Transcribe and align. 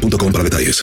boostmobile.com 0.00 0.32
para 0.32 0.44
detalles. 0.44 0.82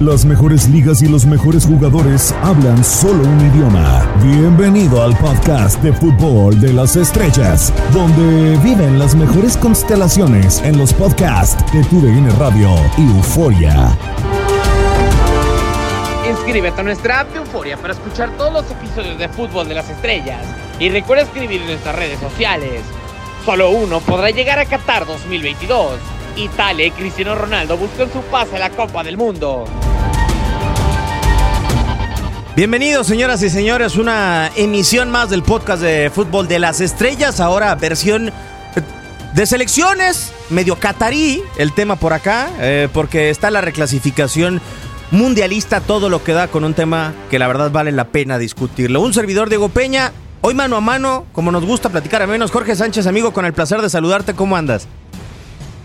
Las 0.00 0.24
mejores 0.24 0.68
ligas 0.68 1.02
y 1.02 1.08
los 1.08 1.24
mejores 1.24 1.66
jugadores 1.66 2.34
hablan 2.42 2.82
solo 2.82 3.22
un 3.22 3.40
idioma. 3.40 4.12
Bienvenido 4.24 5.02
al 5.02 5.16
podcast 5.16 5.80
de 5.82 5.92
fútbol 5.92 6.60
de 6.60 6.72
las 6.72 6.96
estrellas, 6.96 7.72
donde 7.92 8.56
viven 8.58 8.98
las 8.98 9.14
mejores 9.14 9.56
constelaciones 9.56 10.60
en 10.62 10.78
los 10.78 10.92
podcasts 10.92 11.64
de 11.72 11.84
TUDN 11.84 12.28
Radio 12.40 12.74
y 12.98 13.02
Euforia. 13.02 13.96
Inscríbete 16.28 16.80
a 16.80 16.84
nuestra 16.84 17.20
app 17.20 17.32
de 17.32 17.38
Euforia 17.38 17.76
para 17.76 17.94
escuchar 17.94 18.36
todos 18.36 18.52
los 18.52 18.70
episodios 18.72 19.16
de 19.16 19.28
Fútbol 19.28 19.68
de 19.68 19.74
las 19.74 19.88
Estrellas. 19.88 20.44
Y 20.80 20.88
recuerda 20.88 21.22
escribir 21.22 21.60
en 21.60 21.68
nuestras 21.68 21.94
redes 21.94 22.18
sociales. 22.18 22.82
Solo 23.44 23.70
uno 23.70 24.00
podrá 24.00 24.30
llegar 24.30 24.58
a 24.58 24.64
Qatar 24.64 25.06
2022. 25.06 26.00
Italia 26.36 26.90
Cristiano 26.92 27.34
Ronaldo 27.34 27.76
buscan 27.76 28.12
su 28.12 28.20
pase 28.22 28.56
a 28.56 28.58
la 28.58 28.70
Copa 28.70 29.02
del 29.02 29.16
Mundo. 29.16 29.64
Bienvenidos, 32.56 33.06
señoras 33.06 33.42
y 33.42 33.50
señores, 33.50 33.96
una 33.96 34.50
emisión 34.56 35.10
más 35.10 35.30
del 35.30 35.42
podcast 35.42 35.82
de 35.82 36.10
fútbol 36.14 36.46
de 36.46 36.60
las 36.60 36.80
estrellas, 36.80 37.40
ahora 37.40 37.74
versión 37.74 38.32
de 39.34 39.46
selecciones, 39.46 40.32
medio 40.50 40.76
catarí, 40.76 41.42
el 41.58 41.72
tema 41.72 41.96
por 41.96 42.12
acá, 42.12 42.50
eh, 42.60 42.88
porque 42.92 43.30
está 43.30 43.50
la 43.50 43.60
reclasificación 43.60 44.60
mundialista, 45.10 45.80
todo 45.80 46.08
lo 46.08 46.22
que 46.22 46.32
da 46.32 46.46
con 46.46 46.64
un 46.64 46.74
tema 46.74 47.12
que 47.28 47.40
la 47.40 47.48
verdad 47.48 47.72
vale 47.72 47.90
la 47.90 48.04
pena 48.04 48.38
discutirlo. 48.38 49.00
Un 49.00 49.12
servidor 49.12 49.48
Diego 49.48 49.68
Peña, 49.68 50.12
hoy 50.40 50.54
mano 50.54 50.76
a 50.76 50.80
mano, 50.80 51.26
como 51.32 51.50
nos 51.50 51.64
gusta 51.64 51.88
platicar 51.88 52.22
a 52.22 52.28
menos, 52.28 52.52
Jorge 52.52 52.76
Sánchez, 52.76 53.08
amigo, 53.08 53.32
con 53.32 53.44
el 53.44 53.52
placer 53.52 53.82
de 53.82 53.90
saludarte, 53.90 54.34
¿cómo 54.34 54.56
andas? 54.56 54.86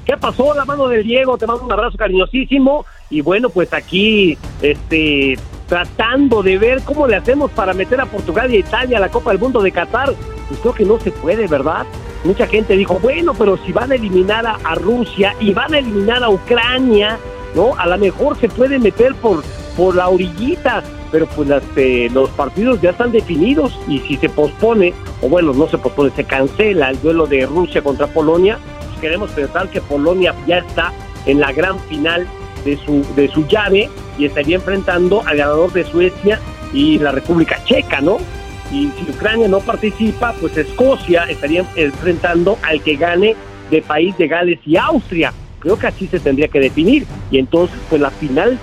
¿Qué 0.10 0.18
pasó? 0.18 0.56
La 0.56 0.66
mano 0.66 0.88
del 0.88 1.04
Diego, 1.04 1.38
te 1.38 1.46
mando 1.46 1.66
un 1.66 1.72
abrazo 1.72 1.96
cariñosísimo 1.96 2.84
y 3.12 3.22
bueno, 3.22 3.52
pues 3.52 3.72
aquí 3.74 4.36
este 4.60 5.38
tratando 5.68 6.42
de 6.42 6.58
ver 6.58 6.82
cómo 6.82 7.06
le 7.06 7.16
hacemos 7.16 7.52
para 7.52 7.76
meter 7.76 8.02
a 8.02 8.08
Portugal 8.08 8.52
y 8.52 8.56
a 8.56 8.60
Italia 8.62 8.98
a 8.98 9.02
la 9.02 9.10
Copa 9.10 9.30
del 9.30 9.40
Mundo 9.40 9.62
de 9.62 9.72
Qatar. 9.72 10.12
Pues 10.48 10.60
creo 10.62 10.74
que 10.74 10.84
no 10.84 11.00
se 11.00 11.12
puede, 11.12 11.46
¿verdad? 11.46 11.86
Mucha 12.24 12.48
gente 12.48 12.76
dijo, 12.76 12.98
bueno, 12.98 13.36
pero 13.36 13.58
si 13.58 13.72
van 13.72 13.92
a 13.92 13.96
eliminar 13.96 14.48
a, 14.48 14.74
Rusia 14.74 15.36
y 15.40 15.54
van 15.54 15.76
a 15.76 15.78
eliminar 15.78 16.24
a 16.24 16.30
Ucrania, 16.32 17.20
¿no? 17.54 17.76
A 17.78 17.86
lo 17.86 18.00
mejor 18.00 18.36
se 18.40 18.50
puede 18.50 18.80
meter 18.80 19.14
por, 19.14 19.44
por 19.78 19.94
la 19.96 20.10
orillita, 20.10 20.82
pero 21.12 21.28
pues 21.28 21.48
las, 21.48 21.62
eh, 21.76 22.10
los 22.12 22.32
partidos 22.32 22.82
ya 22.82 22.90
están 22.90 23.12
definidos 23.12 23.80
y 23.88 24.00
si 24.00 24.18
se 24.18 24.28
pospone, 24.28 24.92
o 25.22 25.30
bueno, 25.30 25.54
no 25.54 25.68
se 25.68 25.78
pospone, 25.78 26.10
se 26.16 26.24
cancela 26.24 26.90
el 26.90 27.00
duelo 27.00 27.28
de 27.28 27.46
Rusia 27.46 27.84
contra 27.84 28.08
Polonia, 28.08 28.58
queremos 29.00 29.31
pensar 29.31 29.69
que 29.69 29.81
Polonia 29.81 30.33
ya 30.47 30.59
está 30.59 30.94
en 31.25 31.39
la 31.39 31.52
gran 31.52 31.80
final 31.81 32.28
de 32.66 32.78
su, 32.78 33.06
de 33.16 33.28
su 33.30 33.47
llave 33.47 33.89
y 34.17 34.25
estaría 34.25 34.58
enfrentando 34.58 35.22
al 35.25 35.38
ganador 35.38 35.72
de 35.73 35.86
Suecia 35.86 36.39
y 36.73 37.00
la 37.00 37.11
República 37.11 37.64
Checa, 37.66 38.02
¿no? 38.02 38.17
Y 38.72 38.89
si 38.89 39.11
Ucrania 39.11 39.47
no 39.47 39.59
participa, 39.59 40.33
pues 40.39 40.56
Escocia 40.58 41.24
estaría 41.24 41.66
enfrentando 41.75 42.57
al 42.62 42.81
que 42.84 42.96
gane 42.96 43.35
de 43.72 43.81
país 43.81 44.16
de 44.18 44.28
Gales 44.28 44.59
y 44.66 44.78
Austria. 44.78 45.34
Creo 45.59 45.78
que 45.78 45.88
así 45.88 46.07
se 46.07 46.19
tendría 46.19 46.47
que 46.47 46.59
definir. 46.59 47.06
Y 47.31 47.40
entonces, 47.40 47.78
pues 47.90 48.01
la 48.01 48.12
final 48.12 48.59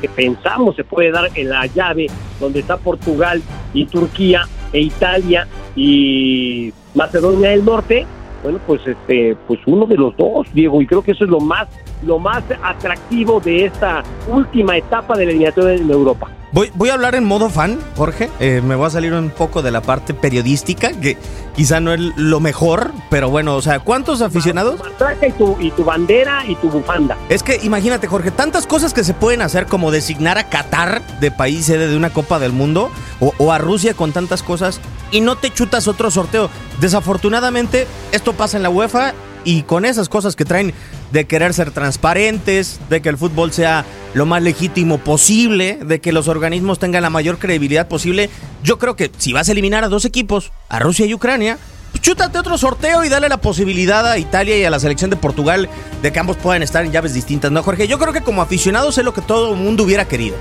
que 0.00 0.08
pensamos 0.08 0.76
se 0.76 0.84
puede 0.84 1.10
dar 1.10 1.30
en 1.34 1.48
la 1.48 1.66
llave 1.66 2.08
donde 2.40 2.60
está 2.60 2.76
Portugal 2.76 3.40
y 3.72 3.86
Turquía 3.86 4.46
e 4.72 4.80
Italia 4.80 5.46
y 5.74 6.72
Macedonia 6.94 7.50
del 7.50 7.64
Norte, 7.64 8.06
bueno, 8.46 8.60
pues 8.64 8.80
este, 8.86 9.36
pues 9.48 9.58
uno 9.66 9.86
de 9.86 9.96
los 9.96 10.16
dos, 10.16 10.46
Diego, 10.54 10.80
y 10.80 10.86
creo 10.86 11.02
que 11.02 11.10
eso 11.10 11.24
es 11.24 11.30
lo 11.30 11.40
más, 11.40 11.66
lo 12.04 12.20
más 12.20 12.44
atractivo 12.62 13.40
de 13.40 13.64
esta 13.64 14.04
última 14.28 14.76
etapa 14.76 15.18
de 15.18 15.24
la 15.24 15.30
eliminatoria 15.32 15.74
en 15.74 15.90
Europa. 15.90 16.30
Voy, 16.56 16.72
voy 16.74 16.88
a 16.88 16.94
hablar 16.94 17.14
en 17.14 17.24
modo 17.24 17.50
fan, 17.50 17.78
Jorge. 17.96 18.30
Eh, 18.40 18.62
me 18.64 18.76
voy 18.76 18.86
a 18.86 18.90
salir 18.90 19.12
un 19.12 19.28
poco 19.28 19.60
de 19.60 19.70
la 19.70 19.82
parte 19.82 20.14
periodística, 20.14 20.90
que 20.98 21.18
quizá 21.54 21.80
no 21.80 21.92
es 21.92 22.00
lo 22.00 22.40
mejor, 22.40 22.92
pero 23.10 23.28
bueno, 23.28 23.56
o 23.56 23.60
sea, 23.60 23.80
¿cuántos 23.80 24.22
aficionados? 24.22 24.80
Y 25.20 25.32
tu, 25.32 25.54
y 25.60 25.70
tu 25.72 25.84
bandera 25.84 26.46
y 26.48 26.54
tu 26.54 26.70
bufanda. 26.70 27.18
Es 27.28 27.42
que 27.42 27.60
imagínate, 27.62 28.06
Jorge, 28.06 28.30
tantas 28.30 28.66
cosas 28.66 28.94
que 28.94 29.04
se 29.04 29.12
pueden 29.12 29.42
hacer 29.42 29.66
como 29.66 29.90
designar 29.90 30.38
a 30.38 30.48
Qatar 30.48 31.02
de 31.20 31.30
país 31.30 31.66
sede 31.66 31.88
de 31.88 31.96
una 31.96 32.08
Copa 32.08 32.38
del 32.38 32.52
Mundo 32.54 32.90
o, 33.20 33.34
o 33.36 33.52
a 33.52 33.58
Rusia 33.58 33.92
con 33.92 34.12
tantas 34.12 34.42
cosas 34.42 34.80
y 35.10 35.20
no 35.20 35.36
te 35.36 35.50
chutas 35.50 35.88
otro 35.88 36.10
sorteo. 36.10 36.48
Desafortunadamente, 36.80 37.86
esto 38.12 38.32
pasa 38.32 38.56
en 38.56 38.62
la 38.62 38.70
UEFA 38.70 39.12
y 39.44 39.62
con 39.64 39.84
esas 39.84 40.08
cosas 40.08 40.34
que 40.36 40.46
traen 40.46 40.72
de 41.12 41.26
querer 41.26 41.54
ser 41.54 41.70
transparentes, 41.70 42.80
de 42.88 43.00
que 43.00 43.08
el 43.08 43.16
fútbol 43.16 43.52
sea 43.52 43.84
lo 44.14 44.26
más 44.26 44.42
legítimo 44.42 44.98
posible, 44.98 45.78
de 45.84 46.00
que 46.00 46.12
los 46.12 46.28
organismos 46.28 46.78
tengan 46.78 47.02
la 47.02 47.10
mayor 47.10 47.38
credibilidad 47.38 47.88
posible, 47.88 48.30
yo 48.62 48.78
creo 48.78 48.96
que 48.96 49.10
si 49.18 49.32
vas 49.32 49.48
a 49.48 49.52
eliminar 49.52 49.84
a 49.84 49.88
dos 49.88 50.04
equipos, 50.04 50.52
a 50.68 50.78
Rusia 50.78 51.06
y 51.06 51.14
Ucrania, 51.14 51.58
pues 51.90 52.02
chútate 52.02 52.38
otro 52.38 52.58
sorteo 52.58 53.04
y 53.04 53.08
dale 53.08 53.28
la 53.28 53.38
posibilidad 53.38 54.06
a 54.06 54.18
Italia 54.18 54.58
y 54.58 54.64
a 54.64 54.70
la 54.70 54.80
selección 54.80 55.10
de 55.10 55.16
Portugal 55.16 55.68
de 56.02 56.12
que 56.12 56.18
ambos 56.18 56.36
puedan 56.36 56.62
estar 56.62 56.84
en 56.84 56.92
llaves 56.92 57.14
distintas, 57.14 57.52
¿no, 57.52 57.62
Jorge? 57.62 57.88
Yo 57.88 57.98
creo 57.98 58.12
que 58.12 58.22
como 58.22 58.42
aficionados 58.42 58.98
es 58.98 59.04
lo 59.04 59.14
que 59.14 59.22
todo 59.22 59.52
el 59.52 59.60
mundo 59.60 59.84
hubiera 59.84 60.06
querido. 60.06 60.36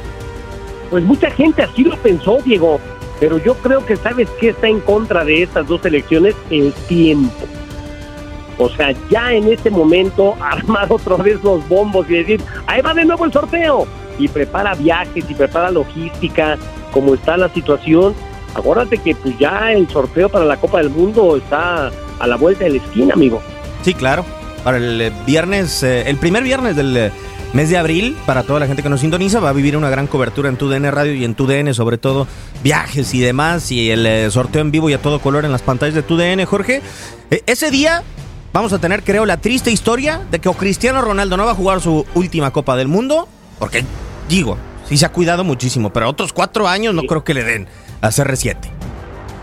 Pues 0.89 1.03
mucha 1.03 1.29
gente 1.31 1.63
así 1.63 1.83
lo 1.83 1.97
pensó, 1.97 2.37
Diego, 2.43 2.79
pero 3.19 3.37
yo 3.37 3.55
creo 3.55 3.85
que 3.85 3.95
sabes 3.95 4.29
que 4.39 4.49
está 4.49 4.67
en 4.67 4.79
contra 4.81 5.23
de 5.23 5.43
estas 5.43 5.67
dos 5.67 5.83
elecciones 5.85 6.35
el 6.49 6.73
tiempo. 6.87 7.45
O 8.57 8.69
sea, 8.69 8.93
ya 9.09 9.33
en 9.33 9.51
este 9.51 9.69
momento 9.69 10.35
armar 10.39 10.88
otra 10.91 11.17
vez 11.17 11.43
los 11.43 11.67
bombos 11.67 12.09
y 12.09 12.16
decir, 12.16 12.41
ahí 12.67 12.81
va 12.81 12.93
de 12.93 13.05
nuevo 13.05 13.25
el 13.25 13.33
sorteo. 13.33 13.88
Y 14.17 14.27
prepara 14.27 14.75
viajes 14.75 15.25
y 15.29 15.33
prepara 15.33 15.71
logística, 15.71 16.57
como 16.91 17.16
está 17.16 17.35
la 17.35 17.49
situación. 17.49 18.16
Acuérdate 18.53 18.97
que 18.97 19.13
pues 19.13 19.38
ya 19.38 19.73
el 19.73 19.89
sorteo 19.89 20.29
para 20.29 20.45
la 20.45 20.55
Copa 20.55 20.77
del 20.77 20.89
Mundo 20.89 21.35
está 21.35 21.91
a 22.19 22.27
la 22.27 22.38
vuelta 22.38 22.63
de 22.63 22.71
la 22.71 22.77
esquina, 22.77 23.13
amigo. 23.13 23.41
Sí, 23.83 23.93
claro. 23.93 24.25
Para 24.63 24.77
el 24.77 25.01
eh, 25.01 25.11
viernes, 25.25 25.83
eh, 25.83 26.09
el 26.09 26.16
primer 26.16 26.43
viernes 26.43 26.77
del 26.77 26.95
eh, 26.95 27.11
mes 27.51 27.69
de 27.69 27.77
abril, 27.77 28.16
para 28.25 28.43
toda 28.43 28.61
la 28.61 28.67
gente 28.67 28.81
que 28.81 28.89
nos 28.89 29.01
sintoniza, 29.01 29.41
va 29.41 29.49
a 29.49 29.53
vivir 29.53 29.75
una 29.75 29.89
gran 29.89 30.07
cobertura 30.07 30.47
en 30.47 30.55
TUDN 30.55 30.89
Radio 30.91 31.13
y 31.13 31.25
en 31.25 31.35
TUDN, 31.35 31.73
sobre 31.73 31.97
todo 31.97 32.25
viajes 32.63 33.13
y 33.13 33.19
demás, 33.19 33.72
y 33.72 33.91
el 33.91 34.31
sorteo 34.31 34.61
en 34.61 34.72
vivo 34.72 34.89
y 34.89 34.93
a 34.93 35.01
todo 35.01 35.19
color 35.19 35.43
en 35.43 35.51
las 35.51 35.61
pantallas 35.61 35.93
de 35.93 36.01
TUDN, 36.01 36.45
Jorge. 36.45 36.81
ese 37.45 37.69
día 37.69 38.01
vamos 38.55 38.71
a 38.71 38.79
tener, 38.79 39.03
creo, 39.03 39.25
la 39.25 39.35
triste 39.35 39.69
historia 39.69 40.21
de 40.31 40.39
que 40.39 40.47
o 40.47 40.53
Cristiano 40.53 41.01
Ronaldo 41.01 41.35
no 41.35 41.45
va 41.45 41.51
a 41.51 41.55
jugar 41.55 41.81
su 41.81 42.05
última 42.16 42.51
Copa 42.51 42.77
del 42.77 42.88
Mundo, 42.88 43.27
porque, 43.59 43.83
digo, 44.29 44.57
sí 44.85 44.95
se 44.95 45.05
ha 45.05 45.11
cuidado 45.11 45.43
muchísimo, 45.43 45.89
pero 45.89 46.07
otros 46.07 46.31
cuatro 46.31 46.66
años 46.66 46.93
no 46.95 47.03
creo 47.03 47.25
que 47.25 47.33
le 47.33 47.43
den 47.43 47.67
a 47.99 48.07
CR7. 48.07 48.55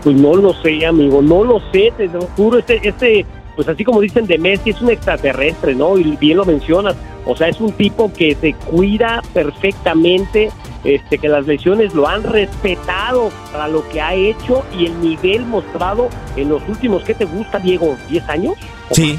Pues 0.03 0.15
no 0.15 0.35
lo 0.35 0.55
sé, 0.63 0.83
amigo, 0.87 1.21
no 1.21 1.43
lo 1.43 1.61
sé, 1.71 1.93
te 1.95 2.07
lo 2.07 2.21
juro, 2.35 2.57
este, 2.57 2.79
este, 2.87 3.23
pues 3.55 3.67
así 3.67 3.83
como 3.83 4.01
dicen 4.01 4.25
de 4.25 4.39
Messi, 4.39 4.71
es 4.71 4.81
un 4.81 4.89
extraterrestre, 4.89 5.75
¿no? 5.75 5.95
Y 5.95 6.17
bien 6.17 6.37
lo 6.37 6.45
mencionas, 6.45 6.95
o 7.27 7.35
sea, 7.35 7.49
es 7.49 7.61
un 7.61 7.71
tipo 7.71 8.11
que 8.11 8.33
se 8.33 8.53
cuida 8.53 9.21
perfectamente, 9.31 10.49
este, 10.83 11.19
que 11.19 11.27
las 11.29 11.45
lesiones 11.45 11.93
lo 11.93 12.07
han 12.07 12.23
respetado 12.23 13.29
para 13.51 13.67
lo 13.67 13.87
que 13.89 14.01
ha 14.01 14.15
hecho 14.15 14.63
y 14.75 14.87
el 14.87 14.99
nivel 15.01 15.45
mostrado 15.45 16.09
en 16.35 16.49
los 16.49 16.67
últimos, 16.67 17.03
¿qué 17.03 17.13
te 17.13 17.25
gusta, 17.25 17.59
Diego? 17.59 17.95
¿10 18.09 18.27
años? 18.27 18.55
Sí, 18.91 19.17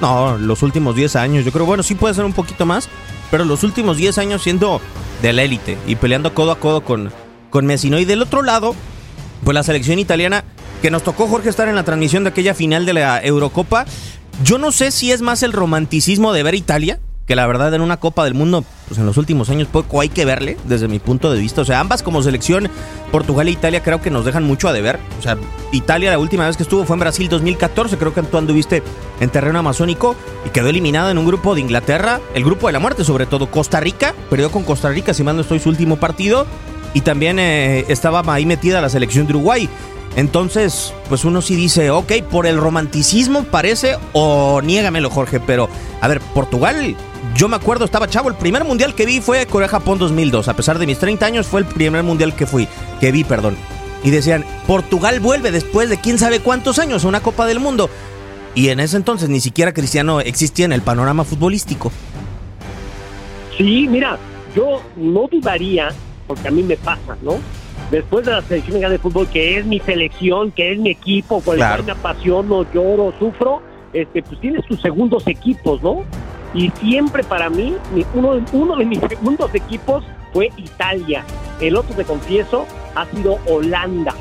no, 0.00 0.38
los 0.38 0.62
últimos 0.62 0.94
10 0.94 1.16
años, 1.16 1.44
yo 1.44 1.52
creo, 1.52 1.66
bueno, 1.66 1.82
sí 1.82 1.94
puede 1.94 2.14
ser 2.14 2.24
un 2.24 2.32
poquito 2.32 2.66
más, 2.66 2.88
pero 3.30 3.44
los 3.44 3.62
últimos 3.62 3.96
10 3.96 4.18
años 4.18 4.42
siendo 4.42 4.80
de 5.22 5.32
la 5.32 5.42
élite 5.42 5.76
y 5.86 5.96
peleando 5.96 6.34
codo 6.34 6.52
a 6.52 6.60
codo 6.60 6.82
con, 6.82 7.12
con 7.50 7.66
Messi, 7.66 7.90
¿no? 7.90 7.98
Y 7.98 8.04
del 8.04 8.22
otro 8.22 8.42
lado, 8.42 8.74
pues 9.44 9.54
la 9.54 9.62
selección 9.62 9.98
italiana, 9.98 10.44
que 10.82 10.90
nos 10.90 11.02
tocó 11.02 11.26
Jorge 11.26 11.48
estar 11.48 11.68
en 11.68 11.74
la 11.74 11.84
transmisión 11.84 12.24
de 12.24 12.30
aquella 12.30 12.54
final 12.54 12.86
de 12.86 12.92
la 12.92 13.20
Eurocopa, 13.22 13.86
yo 14.44 14.58
no 14.58 14.70
sé 14.70 14.92
si 14.92 15.10
es 15.10 15.20
más 15.20 15.42
el 15.42 15.52
romanticismo 15.52 16.32
de 16.32 16.44
ver 16.44 16.54
Italia, 16.54 17.00
que 17.28 17.36
la 17.36 17.46
verdad 17.46 17.72
en 17.74 17.82
una 17.82 17.98
Copa 17.98 18.24
del 18.24 18.32
Mundo, 18.32 18.64
pues 18.88 18.98
en 18.98 19.04
los 19.04 19.18
últimos 19.18 19.50
años 19.50 19.68
poco 19.68 20.00
hay 20.00 20.08
que 20.08 20.24
verle, 20.24 20.56
desde 20.64 20.88
mi 20.88 20.98
punto 20.98 21.30
de 21.30 21.38
vista. 21.38 21.60
O 21.60 21.64
sea, 21.66 21.78
ambas 21.78 22.02
como 22.02 22.22
selección, 22.22 22.70
Portugal 23.12 23.48
e 23.48 23.50
Italia, 23.50 23.82
creo 23.82 24.00
que 24.00 24.10
nos 24.10 24.24
dejan 24.24 24.44
mucho 24.44 24.66
a 24.66 24.72
deber. 24.72 24.98
O 25.18 25.22
sea, 25.22 25.36
Italia 25.70 26.10
la 26.10 26.18
última 26.18 26.46
vez 26.46 26.56
que 26.56 26.62
estuvo 26.62 26.86
fue 26.86 26.96
en 26.96 27.00
Brasil 27.00 27.28
2014, 27.28 27.98
creo 27.98 28.14
que 28.14 28.22
tú 28.22 28.38
anduviste 28.38 28.82
en 29.20 29.28
terreno 29.28 29.58
amazónico 29.58 30.16
y 30.46 30.48
quedó 30.48 30.68
eliminada 30.68 31.10
en 31.10 31.18
un 31.18 31.26
grupo 31.26 31.54
de 31.54 31.60
Inglaterra, 31.60 32.18
el 32.34 32.44
grupo 32.44 32.66
de 32.66 32.72
la 32.72 32.78
muerte 32.78 33.04
sobre 33.04 33.26
todo, 33.26 33.50
Costa 33.50 33.78
Rica, 33.78 34.14
perdió 34.30 34.50
con 34.50 34.64
Costa 34.64 34.88
Rica, 34.88 35.12
si 35.12 35.22
mal 35.22 35.36
no 35.36 35.42
estoy, 35.42 35.60
su 35.60 35.68
último 35.68 35.96
partido. 35.96 36.46
Y 36.94 37.02
también 37.02 37.38
eh, 37.38 37.84
estaba 37.88 38.22
ahí 38.32 38.46
metida 38.46 38.80
la 38.80 38.88
selección 38.88 39.26
de 39.26 39.34
Uruguay. 39.34 39.68
Entonces, 40.16 40.92
pues 41.08 41.24
uno 41.24 41.42
sí 41.42 41.54
dice, 41.54 41.90
ok, 41.90 42.12
por 42.30 42.46
el 42.46 42.56
romanticismo 42.56 43.44
parece, 43.44 43.96
o 44.14 44.60
niégamelo 44.62 45.10
Jorge, 45.10 45.38
pero 45.38 45.68
a 46.00 46.08
ver, 46.08 46.20
Portugal, 46.20 46.96
yo 47.34 47.48
me 47.48 47.56
acuerdo, 47.56 47.84
estaba 47.84 48.08
chavo, 48.08 48.28
el 48.28 48.34
primer 48.34 48.64
mundial 48.64 48.94
que 48.94 49.06
vi 49.06 49.20
fue 49.20 49.46
Corea-Japón 49.46 49.98
2002, 49.98 50.48
a 50.48 50.56
pesar 50.56 50.78
de 50.78 50.86
mis 50.86 50.98
30 50.98 51.26
años 51.26 51.46
fue 51.46 51.60
el 51.60 51.66
primer 51.66 52.02
mundial 52.02 52.34
que 52.34 52.46
fui, 52.46 52.68
que 53.00 53.12
vi, 53.12 53.24
perdón. 53.24 53.56
Y 54.02 54.10
decían, 54.10 54.44
Portugal 54.66 55.20
vuelve 55.20 55.50
después 55.50 55.88
de 55.88 55.98
quién 55.98 56.18
sabe 56.18 56.40
cuántos 56.40 56.78
años 56.78 57.04
a 57.04 57.08
una 57.08 57.20
Copa 57.20 57.46
del 57.46 57.60
Mundo. 57.60 57.90
Y 58.54 58.68
en 58.68 58.80
ese 58.80 58.96
entonces 58.96 59.28
ni 59.28 59.40
siquiera 59.40 59.72
Cristiano 59.72 60.20
existía 60.20 60.64
en 60.64 60.72
el 60.72 60.82
panorama 60.82 61.24
futbolístico. 61.24 61.92
Sí, 63.56 63.88
mira, 63.88 64.18
yo 64.54 64.82
no 64.96 65.28
dudaría, 65.30 65.88
porque 66.26 66.48
a 66.48 66.50
mí 66.50 66.62
me 66.62 66.76
pasa, 66.76 67.16
¿no? 67.22 67.38
después 67.90 68.24
de 68.26 68.32
la 68.32 68.42
selección 68.42 68.74
mexicana 68.74 68.92
de 68.92 68.98
fútbol, 68.98 69.28
que 69.28 69.58
es 69.58 69.66
mi 69.66 69.80
selección, 69.80 70.50
que 70.50 70.72
es 70.72 70.78
mi 70.78 70.90
equipo, 70.90 71.40
con 71.40 71.54
el 71.54 71.66
cual 71.66 71.84
me 71.84 71.92
apasiono, 71.92 72.70
lloro, 72.72 73.12
sufro, 73.18 73.62
este, 73.92 74.22
pues 74.22 74.40
tienes 74.40 74.66
tus 74.66 74.80
segundos 74.80 75.26
equipos, 75.26 75.82
¿no? 75.82 76.04
Y 76.54 76.70
siempre 76.70 77.22
para 77.24 77.50
mí, 77.50 77.76
uno, 78.14 78.40
uno 78.52 78.76
de 78.76 78.84
mis 78.84 79.00
segundos 79.00 79.54
equipos 79.54 80.04
fue 80.32 80.50
Italia. 80.56 81.24
El 81.60 81.76
otro, 81.76 81.94
te 81.94 82.04
confieso, 82.04 82.66
ha 82.94 83.06
sido 83.06 83.38
Holanda. 83.46 84.14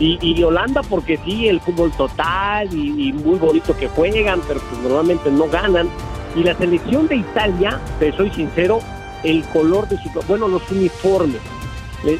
Y, 0.00 0.42
Holanda 0.42 0.82
porque 0.82 1.18
sí, 1.24 1.48
el 1.48 1.60
fútbol 1.60 1.92
total 1.92 2.72
y, 2.74 3.12
muy 3.12 3.38
bonito 3.38 3.76
que 3.76 3.88
juegan, 3.88 4.40
pero 4.46 4.60
pues 4.60 4.80
normalmente 4.82 5.30
no 5.30 5.48
ganan. 5.48 5.88
Y 6.34 6.42
la 6.42 6.54
selección 6.54 7.06
de 7.06 7.16
Italia, 7.16 7.80
te 8.00 8.12
soy 8.12 8.30
sincero, 8.30 8.80
el 9.22 9.44
color 9.52 9.88
de 9.88 9.96
su... 9.98 10.10
Bueno, 10.26 10.48
los 10.48 10.68
uniformes 10.70 11.40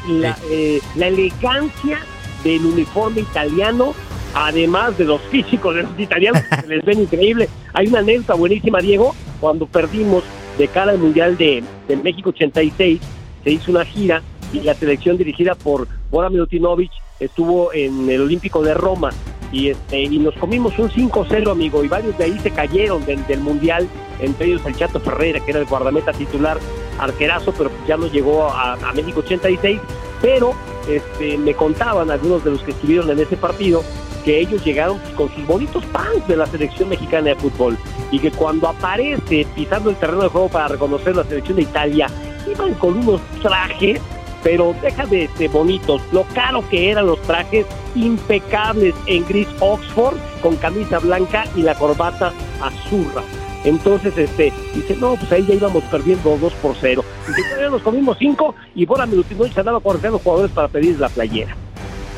la, 0.07 0.37
eh, 0.49 0.81
la 0.95 1.07
elegancia 1.07 1.99
del 2.43 2.65
uniforme 2.65 3.21
italiano, 3.21 3.93
además 4.35 4.97
de 4.97 5.05
los 5.05 5.21
físicos 5.21 5.73
de 5.73 5.83
los 5.83 5.99
italianos, 5.99 6.43
que 6.43 6.61
se 6.61 6.67
les 6.67 6.85
ven 6.85 7.01
increíble. 7.01 7.49
Hay 7.73 7.87
una 7.87 7.99
anécdota 7.99 8.35
buenísima, 8.35 8.79
Diego, 8.79 9.15
cuando 9.39 9.65
perdimos 9.65 10.23
de 10.57 10.67
cara 10.67 10.91
al 10.91 10.99
Mundial 10.99 11.37
de, 11.37 11.63
México 12.03 12.29
86, 12.29 12.99
se 13.43 13.49
hizo 13.49 13.71
una 13.71 13.85
gira 13.85 14.21
y 14.53 14.59
la 14.59 14.73
selección 14.73 15.17
dirigida 15.17 15.55
por 15.55 15.87
Bora 16.11 16.29
Milutinovic 16.29 16.91
estuvo 17.19 17.73
en 17.73 18.09
el 18.09 18.21
Olímpico 18.21 18.61
de 18.61 18.73
Roma. 18.73 19.11
Y 19.51 19.69
este 19.69 20.01
y 20.01 20.19
nos 20.19 20.33
comimos 20.35 20.77
un 20.79 20.89
5-0 20.89 21.49
amigo 21.49 21.83
y 21.83 21.87
varios 21.87 22.17
de 22.17 22.25
ahí 22.25 22.37
se 22.39 22.51
cayeron 22.51 23.05
del, 23.05 23.39
mundial 23.39 23.87
entre 24.19 24.47
ellos 24.47 24.61
el 24.65 24.75
Chato 24.75 24.99
Ferreira 24.99 25.39
que 25.39 25.51
era 25.51 25.59
el 25.61 25.65
guardameta 25.65 26.11
titular 26.11 26.57
arquerazo, 26.99 27.53
pero 27.53 27.69
ya 27.87 27.95
no 27.95 28.07
llegó 28.07 28.49
a, 28.49 28.75
México 28.93 29.19
86, 29.19 29.79
pero 30.21 30.53
este, 30.89 31.37
me 31.37 31.53
contaban 31.53 32.09
algunos 32.09 32.43
de 32.43 32.51
los 32.51 32.61
que 32.63 32.71
estuvieron 32.71 33.09
en 33.11 33.19
ese 33.19 33.37
partido 33.37 33.83
que 34.25 34.39
ellos 34.39 34.65
llegaron 34.65 34.99
con 35.15 35.33
sus 35.33 35.45
bonitos 35.45 35.85
pants 35.85 36.27
de 36.27 36.35
la 36.35 36.47
selección 36.47 36.89
mexicana 36.89 37.29
de 37.29 37.35
fútbol 37.35 37.77
y 38.11 38.19
que 38.19 38.31
cuando 38.31 38.67
aparece 38.67 39.45
pisando 39.55 39.91
el 39.91 39.95
terreno 39.95 40.23
de 40.23 40.29
juego 40.29 40.49
para 40.49 40.67
reconocer 40.67 41.15
la 41.15 41.23
selección 41.23 41.57
de 41.57 41.61
Italia, 41.61 42.07
iban 42.51 42.73
con 42.73 42.97
unos 42.97 43.21
trajes, 43.41 44.01
pero 44.43 44.75
deja 44.81 45.05
de, 45.05 45.29
de 45.37 45.47
bonitos, 45.47 46.01
lo 46.11 46.23
caro 46.33 46.67
que 46.69 46.89
eran 46.89 47.05
los 47.05 47.21
trajes, 47.21 47.65
impecables 47.93 48.95
en 49.05 49.25
gris 49.27 49.47
Oxford, 49.59 50.17
con 50.41 50.55
camisa 50.55 50.99
blanca 50.99 51.45
y 51.55 51.61
la 51.61 51.75
corbata 51.75 52.33
azurra. 52.61 53.23
Entonces, 53.63 54.15
este, 54.15 54.53
dice, 54.75 54.95
no, 54.97 55.15
pues 55.15 55.31
ahí 55.31 55.45
ya 55.47 55.55
íbamos 55.55 55.83
perdiendo 55.85 56.37
2 56.37 56.53
por 56.53 56.75
0. 56.79 57.03
Y 57.27 57.49
todavía 57.49 57.69
nos 57.69 57.81
comimos 57.81 58.17
5 58.19 58.55
y 58.75 58.85
Bora 58.85 59.07
y 59.07 59.49
se 59.51 59.59
andaba 59.59 59.79
corriendo 59.79 60.09
a 60.09 60.11
los 60.11 60.21
jugadores 60.21 60.51
para 60.51 60.67
pedir 60.67 60.99
la 60.99 61.09
playera. 61.09 61.55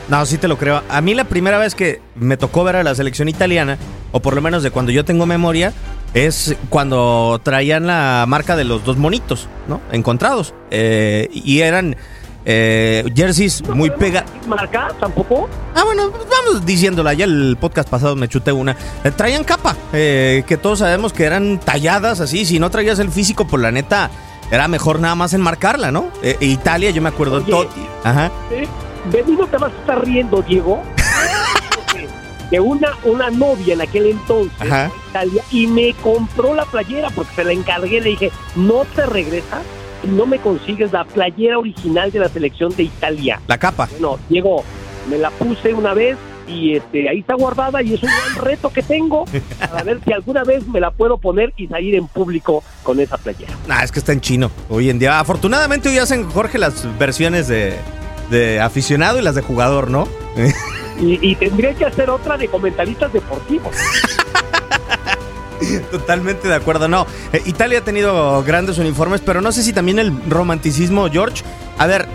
No, 0.10 0.26
sí 0.26 0.38
te 0.38 0.48
lo 0.48 0.58
creo. 0.58 0.82
A 0.90 1.02
mí 1.02 1.14
la 1.14 1.26
primera 1.26 1.58
vez 1.58 1.76
que 1.76 2.02
me 2.16 2.38
tocó 2.38 2.64
ver 2.64 2.78
a 2.78 2.84
la 2.84 2.96
selección 2.96 3.28
italiana, 3.28 3.78
o 4.12 4.22
por 4.22 4.36
lo 4.36 4.42
menos 4.42 4.64
de 4.64 4.72
cuando 4.72 4.92
yo 4.92 5.04
tengo 5.04 5.26
memoria, 5.26 5.74
es 6.14 6.56
cuando 6.70 7.40
traían 7.44 7.88
la 7.88 8.26
marca 8.28 8.56
de 8.56 8.64
los 8.64 8.86
dos 8.86 8.98
monitos, 8.98 9.48
¿no? 9.68 9.82
Encontrados. 9.92 10.54
Eh, 10.72 11.30
y 11.34 11.60
eran 11.60 11.98
eh, 12.50 13.04
jerseys 13.14 13.62
muy 13.68 13.90
pega. 13.90 14.24
¿Marca 14.48 14.88
tampoco? 15.02 15.50
Ah, 15.76 15.84
bueno, 15.84 16.10
vamos 16.10 16.66
diciéndola. 16.66 17.14
Ya 17.14 17.26
el 17.26 17.58
podcast 17.60 17.90
pasado 17.90 18.16
me 18.16 18.30
chuté 18.30 18.54
una. 18.54 18.78
Eh, 19.04 19.12
traían 19.12 19.44
capa, 19.44 19.76
eh, 19.92 20.44
que 20.48 20.56
todos 20.56 20.80
sabemos 20.80 21.12
que 21.12 21.26
eran 21.26 21.60
talladas 21.60 22.22
así. 22.22 22.46
Si 22.46 22.58
no 22.58 22.72
traías 22.72 23.00
el 23.00 23.12
físico, 23.12 23.44
por 23.44 23.52
pues 23.52 23.64
la 23.64 23.72
neta, 23.74 24.10
era 24.50 24.70
mejor 24.70 25.02
nada 25.02 25.16
más 25.16 25.34
enmarcarla, 25.34 25.92
¿no? 25.92 26.08
Eh, 26.24 26.38
Italia, 26.40 26.92
yo 26.92 27.02
me 27.02 27.10
acuerdo. 27.10 27.42
Totti. 27.42 27.86
Ajá. 28.06 28.32
¿De 29.12 29.24
mí 29.24 29.36
no 29.38 29.48
te 29.48 29.58
vas 29.58 29.72
a 29.72 29.78
estar 29.78 30.06
riendo, 30.06 30.42
Diego? 30.42 30.82
de 32.52 32.60
una, 32.60 32.92
una 33.04 33.30
novia 33.30 33.74
en 33.74 33.82
aquel 33.82 34.06
entonces 34.08 34.68
Italia 35.10 35.44
y 35.52 35.68
me 35.68 35.94
compró 35.96 36.54
la 36.56 36.66
playera 36.66 37.10
porque 37.10 37.36
se 37.36 37.44
la 37.44 37.52
encargué. 37.52 38.02
Le 38.02 38.12
dije, 38.12 38.32
¿no 38.56 38.86
te 38.96 39.06
regresas? 39.06 39.62
no 40.04 40.26
me 40.26 40.40
consigues 40.40 40.92
la 40.92 41.06
playera 41.06 41.58
original 41.58 42.12
de 42.12 42.20
la 42.20 42.30
selección 42.30 42.76
de 42.76 42.84
Italia. 42.84 43.42
La 43.48 43.58
capa. 43.58 43.90
No, 44.00 44.20
Diego, 44.30 44.64
me 45.10 45.18
la 45.18 45.32
puse 45.32 45.74
una 45.74 45.94
vez 45.94 46.18
y 46.48 46.76
este, 46.76 47.10
ahí 47.10 47.20
está 47.20 47.36
guardada 47.36 47.82
y 47.82 47.94
es 47.94 48.04
un 48.04 48.10
gran 48.10 48.46
reto 48.46 48.70
que 48.70 48.82
tengo 48.82 49.26
para 49.60 49.84
ver 49.84 50.00
si 50.06 50.14
alguna 50.14 50.44
vez 50.44 50.66
me 50.68 50.80
la 50.80 50.92
puedo 50.92 51.18
poner 51.18 51.54
y 51.58 51.68
salir 51.68 51.96
en 51.96 52.08
público 52.08 52.64
con 52.84 53.00
esa 53.00 53.18
playera. 53.18 53.54
Ah, 53.68 53.84
es 53.84 53.92
que 53.92 54.00
está 54.00 54.14
en 54.14 54.22
chino 54.22 54.52
hoy 54.70 54.90
en 54.90 55.00
día. 55.00 55.20
Afortunadamente 55.20 55.90
hoy 55.90 55.98
hacen, 55.98 56.30
Jorge, 56.30 56.58
las 56.58 56.86
versiones 56.98 57.48
de, 57.48 57.78
de 58.30 58.60
aficionado 58.60 59.20
y 59.20 59.22
las 59.22 59.36
de 59.36 59.42
jugador, 59.42 59.90
¿no? 59.90 60.08
y, 61.00 61.20
y 61.28 61.36
tendría 61.36 61.74
que 61.74 61.86
hacer 61.86 62.10
otra 62.10 62.38
de 62.38 62.48
comentaristas 62.48 63.12
deportivos. 63.14 63.76
Totalmente 65.92 66.48
de 66.48 66.56
acuerdo. 66.56 66.88
No, 66.88 67.06
eh, 67.34 67.42
Italia 67.46 67.80
ha 67.80 67.84
tenido 67.84 68.44
grandes 68.44 68.78
uniformes, 68.78 69.22
pero 69.22 69.42
no 69.42 69.52
sé 69.52 69.64
si 69.64 69.74
también 69.74 70.00
el 70.00 70.14
romanticismo, 70.30 71.10
George. 71.10 71.44
A 71.78 71.88
ver, 71.88 72.08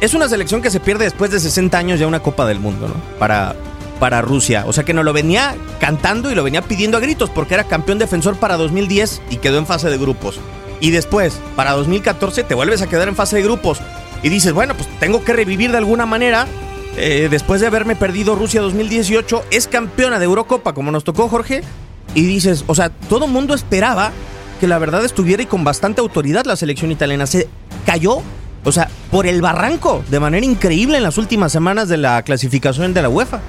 es 0.00 0.14
una 0.14 0.28
selección 0.28 0.62
que 0.62 0.70
se 0.70 0.80
pierde 0.80 1.04
después 1.04 1.30
de 1.30 1.40
60 1.40 1.76
años 1.76 2.00
ya 2.00 2.06
una 2.06 2.20
Copa 2.20 2.46
del 2.46 2.60
Mundo, 2.60 2.88
¿no? 2.88 2.94
Para, 3.18 3.54
para 3.98 4.20
Rusia. 4.20 4.64
O 4.66 4.72
sea 4.72 4.84
que 4.84 4.94
no 4.94 5.02
lo 5.02 5.12
venía 5.12 5.54
cantando 5.80 6.30
y 6.30 6.34
lo 6.34 6.42
venía 6.42 6.62
pidiendo 6.62 6.96
a 6.96 7.00
gritos 7.00 7.30
porque 7.30 7.54
era 7.54 7.64
campeón 7.64 7.98
defensor 7.98 8.36
para 8.36 8.56
2010 8.56 9.22
y 9.30 9.36
quedó 9.36 9.58
en 9.58 9.66
fase 9.66 9.90
de 9.90 9.98
grupos. 9.98 10.38
Y 10.80 10.90
después, 10.90 11.38
para 11.54 11.72
2014, 11.72 12.42
te 12.42 12.54
vuelves 12.54 12.82
a 12.82 12.88
quedar 12.88 13.08
en 13.08 13.14
fase 13.14 13.36
de 13.36 13.42
grupos. 13.42 13.78
Y 14.22 14.28
dices, 14.28 14.52
bueno, 14.52 14.74
pues 14.74 14.88
tengo 15.00 15.24
que 15.24 15.32
revivir 15.32 15.70
de 15.72 15.78
alguna 15.78 16.06
manera. 16.06 16.46
Eh, 16.96 17.28
después 17.30 17.60
de 17.60 17.66
haberme 17.66 17.96
perdido 17.96 18.34
Rusia 18.34 18.60
2018, 18.60 19.44
es 19.50 19.66
campeona 19.66 20.18
de 20.18 20.26
Eurocopa, 20.26 20.74
como 20.74 20.90
nos 20.90 21.04
tocó 21.04 21.28
Jorge, 21.28 21.62
y 22.14 22.26
dices, 22.26 22.64
o 22.66 22.74
sea, 22.74 22.90
todo 22.90 23.26
mundo 23.26 23.54
esperaba 23.54 24.12
que 24.60 24.68
la 24.68 24.78
verdad 24.78 25.04
estuviera 25.04 25.42
y 25.42 25.46
con 25.46 25.64
bastante 25.64 26.00
autoridad 26.00 26.44
la 26.44 26.54
selección 26.54 26.92
italiana. 26.92 27.26
Se 27.26 27.48
cayó, 27.86 28.18
o 28.64 28.72
sea, 28.72 28.88
por 29.10 29.26
el 29.26 29.40
barranco 29.40 30.04
de 30.08 30.20
manera 30.20 30.46
increíble 30.46 30.98
en 30.98 31.02
las 31.02 31.18
últimas 31.18 31.50
semanas 31.50 31.88
de 31.88 31.96
la 31.96 32.22
clasificación 32.22 32.94
de 32.94 33.02
la 33.02 33.08
UEFA. 33.08 33.40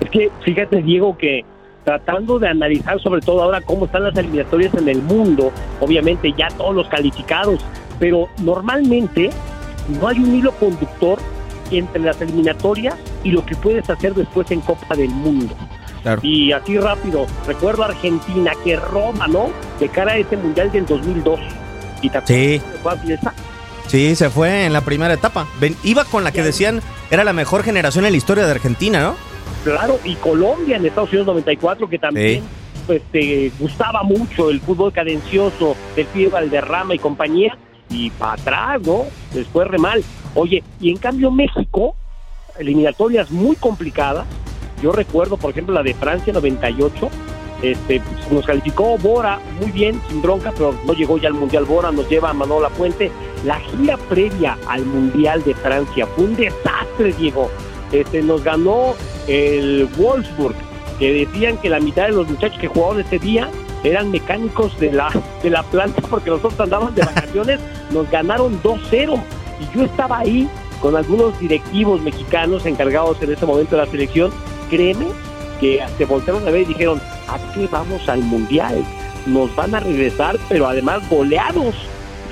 Es 0.00 0.10
que 0.10 0.30
fíjate, 0.44 0.82
Diego, 0.82 1.16
que 1.16 1.42
tratando 1.84 2.38
de 2.38 2.48
analizar 2.48 3.00
sobre 3.00 3.20
todo 3.20 3.44
ahora 3.44 3.60
cómo 3.60 3.86
están 3.86 4.02
las 4.02 4.16
eliminatorias 4.16 4.74
en 4.74 4.88
el 4.88 5.00
mundo, 5.00 5.52
obviamente 5.80 6.34
ya 6.36 6.48
todos 6.48 6.74
los 6.74 6.88
calificados, 6.88 7.64
pero 7.98 8.28
normalmente 8.42 9.30
no 9.88 10.08
hay 10.08 10.18
un 10.18 10.34
hilo 10.34 10.52
conductor 10.52 11.18
entre 11.70 12.00
las 12.00 12.20
eliminatorias 12.20 12.94
y 13.24 13.30
lo 13.30 13.44
que 13.44 13.56
puedes 13.56 13.88
hacer 13.90 14.14
después 14.14 14.50
en 14.50 14.60
Copa 14.60 14.94
del 14.94 15.10
Mundo. 15.10 15.54
Y 16.22 16.52
así 16.52 16.78
rápido, 16.78 17.26
recuerdo 17.46 17.82
a 17.82 17.86
Argentina 17.86 18.52
que 18.62 18.76
Roma, 18.76 19.26
¿no? 19.26 19.50
De 19.80 19.88
cara 19.88 20.12
a 20.12 20.16
ese 20.16 20.36
mundial 20.36 20.70
del 20.70 20.86
2002. 20.86 21.40
Y 22.02 22.10
sí. 22.26 22.60
Sí, 23.88 24.14
se 24.16 24.30
fue 24.30 24.66
en 24.66 24.72
la 24.72 24.82
primera 24.82 25.14
etapa. 25.14 25.46
iba 25.82 26.04
con 26.04 26.24
la 26.24 26.32
que 26.32 26.42
decían 26.42 26.80
era 27.10 27.24
la 27.24 27.32
mejor 27.32 27.62
generación 27.62 28.04
en 28.04 28.12
la 28.12 28.16
historia 28.16 28.44
de 28.44 28.52
Argentina, 28.52 29.00
¿no? 29.00 29.16
Claro, 29.64 29.98
y 30.04 30.14
Colombia 30.16 30.76
en 30.76 30.86
Estados 30.86 31.10
Unidos 31.10 31.26
94, 31.26 31.88
que 31.88 31.98
también 31.98 32.44
pues, 32.86 33.02
te 33.10 33.50
gustaba 33.58 34.02
mucho 34.02 34.50
el 34.50 34.60
fútbol 34.60 34.92
cadencioso 34.92 35.76
del 35.96 36.06
Pío 36.06 36.30
Valderrama 36.30 36.94
y 36.94 36.98
compañía, 36.98 37.56
y 37.90 38.10
para 38.10 38.32
atrás, 38.32 38.82
¿no? 38.82 39.04
Después 39.32 39.68
re 39.68 39.78
mal. 39.78 40.02
Oye, 40.34 40.62
y 40.80 40.90
en 40.90 40.98
cambio 40.98 41.30
México, 41.30 41.94
eliminatorias 42.58 43.30
muy 43.30 43.56
complicadas, 43.56 44.26
yo 44.82 44.92
recuerdo, 44.92 45.36
por 45.36 45.50
ejemplo, 45.50 45.74
la 45.74 45.82
de 45.82 45.94
Francia 45.94 46.32
98, 46.32 47.08
Este, 47.62 48.00
pues, 48.00 48.32
nos 48.32 48.44
calificó 48.44 48.98
Bora 48.98 49.40
muy 49.60 49.70
bien, 49.70 49.98
sin 50.08 50.20
bronca, 50.20 50.52
pero 50.52 50.74
no 50.86 50.92
llegó 50.92 51.16
ya 51.16 51.28
al 51.28 51.34
Mundial 51.34 51.64
Bora, 51.64 51.90
nos 51.90 52.06
lleva 52.10 52.28
a 52.28 52.34
Manola 52.34 52.68
Puente. 52.68 53.10
La 53.46 53.58
gira 53.60 53.96
previa 53.96 54.58
al 54.68 54.84
Mundial 54.84 55.42
de 55.42 55.54
Francia 55.54 56.06
fue 56.06 56.24
un 56.24 56.36
desastre, 56.36 57.14
Diego. 57.14 57.50
Este, 57.92 58.20
nos 58.22 58.44
ganó 58.44 58.94
el 59.26 59.88
Wolfsburg, 59.96 60.54
que 60.98 61.24
decían 61.24 61.56
que 61.56 61.70
la 61.70 61.80
mitad 61.80 62.06
de 62.06 62.12
los 62.12 62.28
muchachos 62.28 62.58
que 62.60 62.68
jugaban 62.68 63.00
ese 63.00 63.18
día 63.18 63.48
eran 63.88 64.10
mecánicos 64.10 64.78
de 64.80 64.92
la, 64.92 65.10
de 65.42 65.50
la 65.50 65.62
planta 65.62 66.02
porque 66.08 66.30
nosotros 66.30 66.58
andaban 66.60 66.94
de 66.94 67.02
vacaciones, 67.02 67.60
nos 67.90 68.10
ganaron 68.10 68.60
2-0 68.62 69.20
y 69.60 69.76
yo 69.76 69.84
estaba 69.84 70.18
ahí 70.18 70.48
con 70.80 70.94
algunos 70.96 71.38
directivos 71.40 72.00
mexicanos 72.02 72.66
encargados 72.66 73.20
en 73.22 73.32
ese 73.32 73.46
momento 73.46 73.76
de 73.76 73.84
la 73.84 73.90
selección, 73.90 74.30
créeme 74.68 75.06
que 75.60 75.82
se 75.96 76.04
voltearon 76.04 76.46
a 76.46 76.50
ver 76.50 76.62
y 76.62 76.66
dijeron, 76.66 77.00
¿a 77.28 77.38
qué 77.54 77.66
vamos 77.70 78.06
al 78.08 78.20
Mundial? 78.20 78.84
Nos 79.26 79.54
van 79.56 79.74
a 79.74 79.80
regresar, 79.80 80.36
pero 80.50 80.66
además 80.68 81.08
goleados. 81.08 81.74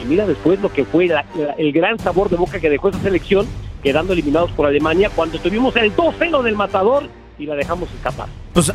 Y 0.02 0.04
mira 0.06 0.26
después 0.26 0.61
lo 0.61 0.70
que 0.70 0.84
fue 0.84 1.06
la- 1.06 1.25
la- 1.34 1.52
el 1.54 1.73
gran 1.73 1.99
sabor 1.99 2.28
de 2.28 2.37
boca 2.37 2.61
que 2.61 2.68
dejó 2.68 2.90
esa 2.90 3.00
selección, 3.00 3.46
quedando 3.82 4.12
eliminados 4.12 4.50
por 4.52 4.66
Alemania, 4.66 5.11
cuando 5.14 5.38
tuvimos 5.38 5.75
el 5.76 5.94
2-0 5.96 6.42
del 6.42 6.54
matador 6.54 7.04
y 7.38 7.46
la 7.46 7.54
dejamos 7.54 7.88
escapar. 7.94 8.28
Pues 8.52 8.70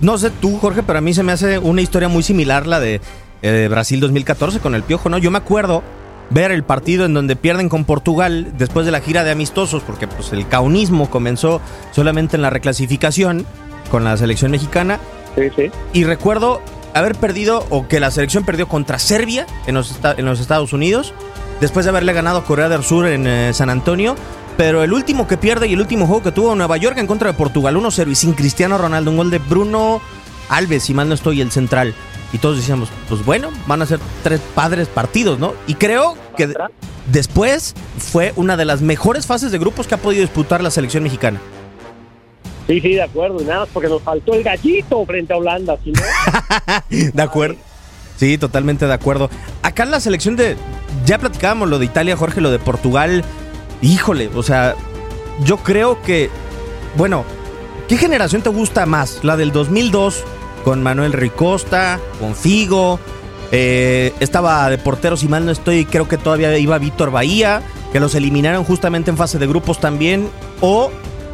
no 0.00 0.18
sé 0.18 0.30
tú, 0.30 0.58
Jorge, 0.58 0.82
pero 0.82 0.98
a 0.98 1.02
mí 1.02 1.14
se 1.14 1.22
me 1.22 1.32
hace 1.32 1.58
una 1.58 1.80
historia 1.80 2.08
muy 2.08 2.22
similar 2.22 2.66
la 2.66 2.80
de 2.80 3.00
eh, 3.42 3.68
Brasil 3.70 4.00
2014 4.00 4.60
con 4.60 4.74
el 4.74 4.82
Piojo, 4.82 5.08
¿no? 5.08 5.18
Yo 5.18 5.30
me 5.30 5.38
acuerdo 5.38 5.82
ver 6.30 6.50
el 6.50 6.62
partido 6.62 7.06
en 7.06 7.14
donde 7.14 7.36
pierden 7.36 7.68
con 7.68 7.84
Portugal 7.84 8.52
después 8.58 8.84
de 8.84 8.92
la 8.92 9.00
gira 9.00 9.24
de 9.24 9.30
amistosos, 9.30 9.82
porque 9.82 10.06
pues 10.06 10.32
el 10.32 10.46
caunismo 10.46 11.10
comenzó 11.10 11.60
solamente 11.92 12.36
en 12.36 12.42
la 12.42 12.50
reclasificación 12.50 13.46
con 13.90 14.04
la 14.04 14.16
selección 14.16 14.50
mexicana. 14.50 14.98
Sí, 15.36 15.48
sí. 15.56 15.70
Y 15.92 16.04
recuerdo 16.04 16.60
haber 16.94 17.14
perdido, 17.14 17.64
o 17.70 17.88
que 17.88 18.00
la 18.00 18.10
selección 18.10 18.44
perdió 18.44 18.68
contra 18.68 18.98
Serbia 18.98 19.46
en 19.66 19.74
los, 19.74 19.98
en 20.16 20.24
los 20.24 20.40
Estados 20.40 20.72
Unidos, 20.72 21.14
después 21.60 21.86
de 21.86 21.90
haberle 21.90 22.12
ganado 22.12 22.38
a 22.38 22.44
Corea 22.44 22.68
del 22.68 22.82
Sur 22.82 23.06
en 23.06 23.26
eh, 23.26 23.52
San 23.54 23.70
Antonio. 23.70 24.16
Pero 24.58 24.82
el 24.82 24.92
último 24.92 25.26
que 25.26 25.36
pierde 25.38 25.68
y 25.68 25.72
el 25.72 25.80
último 25.80 26.06
juego 26.06 26.22
que 26.22 26.32
tuvo 26.32 26.54
Nueva 26.54 26.76
York 26.76 26.98
en 26.98 27.06
contra 27.06 27.28
de 27.32 27.38
Portugal, 27.38 27.76
1-0 27.76 28.10
y 28.10 28.14
sin 28.16 28.32
Cristiano 28.34 28.76
Ronaldo, 28.76 29.10
un 29.12 29.16
gol 29.16 29.30
de 29.30 29.38
Bruno 29.38 30.02
Alves, 30.50 30.82
si 30.82 30.92
mal 30.94 31.08
no 31.08 31.14
estoy, 31.14 31.40
el 31.40 31.50
central. 31.52 31.94
Y 32.32 32.38
todos 32.38 32.56
decíamos, 32.56 32.90
pues 33.08 33.24
bueno, 33.24 33.48
van 33.66 33.80
a 33.82 33.86
ser 33.86 34.00
tres 34.22 34.40
padres 34.54 34.88
partidos, 34.88 35.38
¿no? 35.38 35.54
Y 35.66 35.74
creo 35.74 36.16
que 36.36 36.48
de- 36.48 36.56
después 37.06 37.74
fue 37.98 38.32
una 38.36 38.56
de 38.56 38.64
las 38.66 38.82
mejores 38.82 39.26
fases 39.26 39.52
de 39.52 39.58
grupos 39.58 39.86
que 39.86 39.94
ha 39.94 39.98
podido 39.98 40.22
disputar 40.22 40.60
la 40.62 40.70
selección 40.70 41.04
mexicana. 41.04 41.40
Sí, 42.66 42.80
sí, 42.80 42.94
de 42.94 43.02
acuerdo. 43.02 43.40
Y 43.40 43.44
nada 43.44 43.60
más 43.60 43.68
porque 43.72 43.88
nos 43.88 44.02
faltó 44.02 44.34
el 44.34 44.42
gallito 44.42 45.06
frente 45.06 45.32
a 45.32 45.36
Holanda, 45.36 45.78
no. 45.86 46.02
De 47.14 47.22
acuerdo. 47.22 47.56
Sí, 48.18 48.36
totalmente 48.36 48.86
de 48.86 48.92
acuerdo. 48.92 49.30
Acá 49.62 49.84
en 49.84 49.92
la 49.92 50.00
selección 50.00 50.34
de. 50.34 50.56
Ya 51.06 51.16
platicábamos 51.18 51.68
lo 51.68 51.78
de 51.78 51.84
Italia, 51.86 52.16
Jorge, 52.16 52.40
lo 52.40 52.50
de 52.50 52.58
Portugal. 52.58 53.24
Híjole, 53.82 54.30
o 54.34 54.42
sea, 54.42 54.74
yo 55.44 55.58
creo 55.58 56.02
que. 56.02 56.30
Bueno, 56.96 57.24
¿qué 57.88 57.96
generación 57.96 58.42
te 58.42 58.50
gusta 58.50 58.86
más? 58.86 59.20
¿La 59.22 59.36
del 59.36 59.52
2002 59.52 60.24
con 60.64 60.82
Manuel 60.82 61.12
Ricosta, 61.12 62.00
con 62.20 62.34
Figo? 62.34 62.98
eh, 63.50 64.12
estaba 64.20 64.68
de 64.68 64.78
portero, 64.78 65.16
si 65.16 65.28
mal 65.28 65.46
no 65.46 65.52
estoy, 65.52 65.84
creo 65.84 66.08
que 66.08 66.18
todavía 66.18 66.56
iba 66.58 66.78
Víctor 66.78 67.10
Bahía, 67.10 67.62
que 67.92 68.00
los 68.00 68.14
eliminaron 68.14 68.64
justamente 68.64 69.10
en 69.10 69.16
fase 69.16 69.38
de 69.38 69.46
grupos 69.46 69.80
también. 69.80 70.28
O 70.60 70.90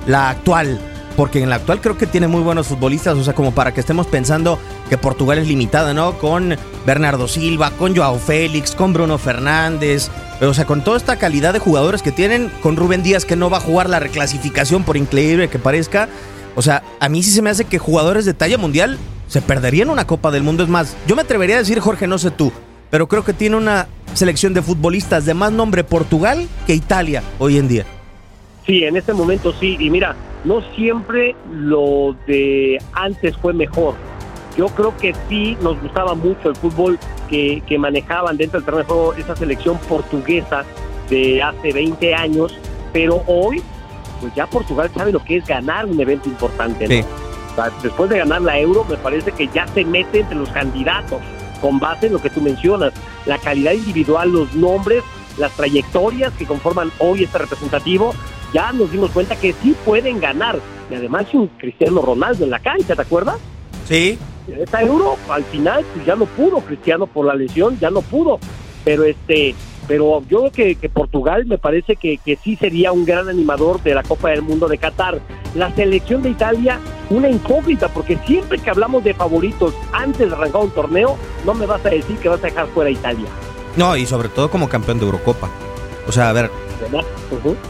la 0.07 0.31
actual, 0.31 0.79
porque 1.17 1.43
en 1.43 1.51
la 1.51 1.57
actual 1.57 1.81
creo 1.81 1.97
que 1.97 2.07
tiene 2.07 2.29
muy 2.29 2.43
buenos 2.43 2.67
futbolistas, 2.67 3.17
o 3.17 3.25
sea, 3.25 3.35
como 3.35 3.53
para 3.53 3.73
que 3.73 3.81
estemos 3.81 4.07
pensando 4.07 4.59
que 4.89 4.99
Portugal 4.99 5.39
es 5.39 5.49
limitada, 5.49 5.95
¿no? 5.95 6.19
Con 6.19 6.57
Bernardo 6.87 7.27
Silva, 7.27 7.71
con 7.71 7.97
Joao 7.97 8.19
Félix, 8.19 8.75
con 8.75 8.93
Bruno 8.93 9.19
Fernández, 9.19 10.11
o 10.41 10.55
sea, 10.55 10.65
con 10.65 10.85
toda 10.85 10.97
esta 10.97 11.17
calidad 11.17 11.53
de 11.53 11.59
jugadores 11.59 12.03
que 12.03 12.13
tienen, 12.13 12.51
con 12.63 12.77
Rubén 12.77 13.03
Díaz 13.03 13.25
que 13.25 13.37
no 13.37 13.51
va 13.51 13.59
a 13.59 13.61
jugar 13.61 13.89
la 13.89 14.01
reclasificación 14.01 14.85
por 14.85 14.97
increíble 14.97 15.49
que 15.49 15.59
parezca, 15.59 16.09
o 16.55 16.63
sea, 16.63 16.83
a 17.01 17.09
mí 17.09 17.23
sí 17.23 17.31
se 17.31 17.43
me 17.43 17.51
hace 17.51 17.65
que 17.65 17.79
jugadores 17.79 18.25
de 18.25 18.35
talla 18.35 18.59
mundial 18.59 18.99
se 19.29 19.43
perderían 19.43 19.91
una 19.91 20.07
Copa 20.07 20.31
del 20.31 20.43
Mundo, 20.43 20.63
es 20.63 20.69
más, 20.69 20.97
yo 21.07 21.17
me 21.17 21.23
atrevería 21.23 21.57
a 21.57 21.61
decir, 21.61 21.81
Jorge, 21.81 22.07
no 22.07 22.19
sé 22.19 22.31
tú, 22.31 22.53
pero 22.91 23.09
creo 23.09 23.25
que 23.25 23.33
tiene 23.33 23.57
una 23.57 23.89
selección 24.13 24.55
de 24.55 24.63
futbolistas 24.63 25.25
de 25.25 25.35
más 25.35 25.53
nombre 25.53 25.83
Portugal 25.83 26.47
que 26.67 26.75
Italia 26.75 27.23
hoy 27.39 27.59
en 27.59 27.69
día. 27.69 27.87
Sí, 28.67 28.85
en 28.85 28.97
este 28.97 29.13
momento 29.13 29.53
sí. 29.61 29.77
Y 29.79 29.91
mira, 29.91 30.17
no 30.45 30.63
siempre 30.75 31.35
lo 31.53 32.17
de 32.27 32.79
antes 32.93 33.37
fue 33.37 33.53
mejor. 33.53 33.95
Yo 34.57 34.69
creo 34.69 34.97
que 34.97 35.15
sí 35.29 35.57
nos 35.61 35.81
gustaba 35.81 36.15
mucho 36.15 36.51
el 36.51 36.57
fútbol 36.57 36.99
que, 37.29 37.63
que 37.67 37.79
manejaban 37.79 38.37
dentro 38.37 38.61
del 38.61 38.65
terreno 38.65 38.83
de 38.83 38.89
juego 38.89 39.15
esa 39.15 39.37
selección 39.37 39.79
portuguesa 39.89 40.65
de 41.11 41.43
hace 41.43 41.73
20 41.73 42.15
años, 42.15 42.57
pero 42.93 43.23
hoy, 43.27 43.63
pues 44.21 44.35
ya 44.35 44.47
Portugal 44.47 44.91
sabe 44.95 45.13
lo 45.13 45.23
que 45.25 45.39
es 45.39 45.47
ganar 45.47 45.87
un 45.87 46.01
evento 46.01 46.29
importante. 46.29 46.87
¿no? 46.87 46.95
Sí. 46.95 47.05
O 47.53 47.55
sea, 47.55 47.71
después 47.83 48.11
de 48.11 48.19
ganar 48.19 48.43
la 48.43 48.59
Euro, 48.59 48.85
me 48.89 48.97
parece 48.97 49.33
que 49.33 49.49
ya 49.49 49.67
se 49.69 49.85
mete 49.85 50.21
entre 50.21 50.37
los 50.37 50.49
candidatos, 50.51 51.21
con 51.61 51.79
base 51.79 52.07
en 52.07 52.13
lo 52.13 52.21
que 52.21 52.31
tú 52.31 52.41
mencionas, 52.41 52.93
la 53.27 53.39
calidad 53.39 53.73
individual, 53.73 54.31
los 54.31 54.55
nombres, 54.55 55.03
las 55.39 55.53
trayectorias 55.53 56.33
que 56.35 56.47
conforman 56.47 56.91
hoy 56.99 57.25
este 57.25 57.39
representativo, 57.39 58.15
ya 58.53 58.73
nos 58.73 58.91
dimos 58.91 59.11
cuenta 59.11 59.37
que 59.37 59.53
sí 59.63 59.75
pueden 59.85 60.21
ganar. 60.21 60.59
Y 60.91 60.95
además 60.95 61.27
un 61.33 61.49
Cristiano 61.49 62.03
Ronaldo 62.03 62.45
en 62.45 62.51
la 62.51 62.59
cancha, 62.59 62.95
¿te 62.95 63.03
acuerdas? 63.03 63.37
Sí, 63.87 64.19
En 64.49 64.61
esta 64.61 64.83
Euro, 64.83 65.17
al 65.29 65.45
final, 65.45 65.85
pues 65.95 66.07
ya 66.07 66.17
no 66.17 66.27
pudo 66.27 66.61
Cristiano 66.61 67.07
por 67.07 67.27
la 67.27 67.35
lesión, 67.35 67.79
ya 67.81 67.91
no 67.91 68.03
pudo. 68.03 68.39
Pero 68.85 69.05
este, 69.05 69.55
pero 69.89 70.23
yo 70.29 70.41
creo 70.41 70.53
que, 70.53 70.75
que 70.77 70.89
Portugal 70.89 71.47
me 71.47 71.59
parece 71.59 71.97
que, 71.97 72.19
que 72.19 72.37
sí 72.37 72.57
sería 72.57 72.93
un 72.93 73.05
gran 73.05 73.29
animador 73.29 73.83
de 73.83 73.95
la 73.95 74.03
Copa 74.03 74.31
del 74.31 74.43
Mundo 74.43 74.69
de 74.69 74.79
Qatar. 74.79 75.21
La 75.55 75.75
selección 75.75 76.23
de 76.23 76.31
Italia, 76.31 76.81
una 77.11 77.29
incógnita, 77.31 77.89
porque 77.89 78.19
siempre 78.27 78.59
que 78.59 78.71
hablamos 78.71 79.05
de 79.05 79.15
favoritos 79.15 79.75
antes 79.93 80.29
de 80.29 80.35
arrancar 80.35 80.63
un 80.63 80.71
torneo, 80.71 81.17
no 81.47 81.55
me 81.55 81.67
vas 81.67 81.85
a 81.87 81.91
decir 81.91 82.17
que 82.19 82.29
vas 82.29 82.41
a 82.41 82.47
dejar 82.47 82.67
fuera 82.69 82.89
a 82.89 82.93
Italia. 82.93 83.27
No, 83.77 83.97
y 83.97 84.07
sobre 84.07 84.29
todo 84.29 84.51
como 84.51 84.69
campeón 84.69 84.99
de 84.99 85.07
Eurocopa. 85.07 85.49
O 86.07 86.13
sea, 86.13 86.29
a 86.29 86.33
ver, 86.33 86.51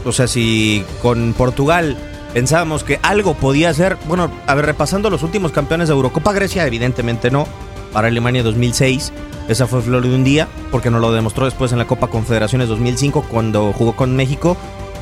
o 0.03 0.11
sea, 0.11 0.27
si 0.27 0.83
con 1.01 1.33
Portugal 1.33 1.97
pensábamos 2.35 2.83
que 2.83 2.99
algo 3.01 3.33
podía 3.33 3.73
ser, 3.73 3.97
bueno, 4.09 4.29
a 4.45 4.55
ver, 4.55 4.65
repasando 4.65 5.09
los 5.09 5.23
últimos 5.23 5.53
campeones 5.53 5.87
de 5.87 5.93
Eurocopa, 5.93 6.33
Grecia 6.33 6.67
evidentemente 6.67 7.31
no, 7.31 7.47
para 7.93 8.09
Alemania 8.09 8.43
2006, 8.43 9.13
esa 9.47 9.67
fue 9.67 9.81
flor 9.81 10.03
de 10.03 10.13
un 10.13 10.25
día, 10.25 10.49
porque 10.69 10.91
nos 10.91 10.99
lo 10.99 11.13
demostró 11.13 11.45
después 11.45 11.71
en 11.71 11.77
la 11.77 11.87
Copa 11.87 12.09
Confederaciones 12.09 12.67
2005 12.67 13.27
cuando 13.31 13.71
jugó 13.71 13.95
con 13.95 14.17
México, 14.17 14.57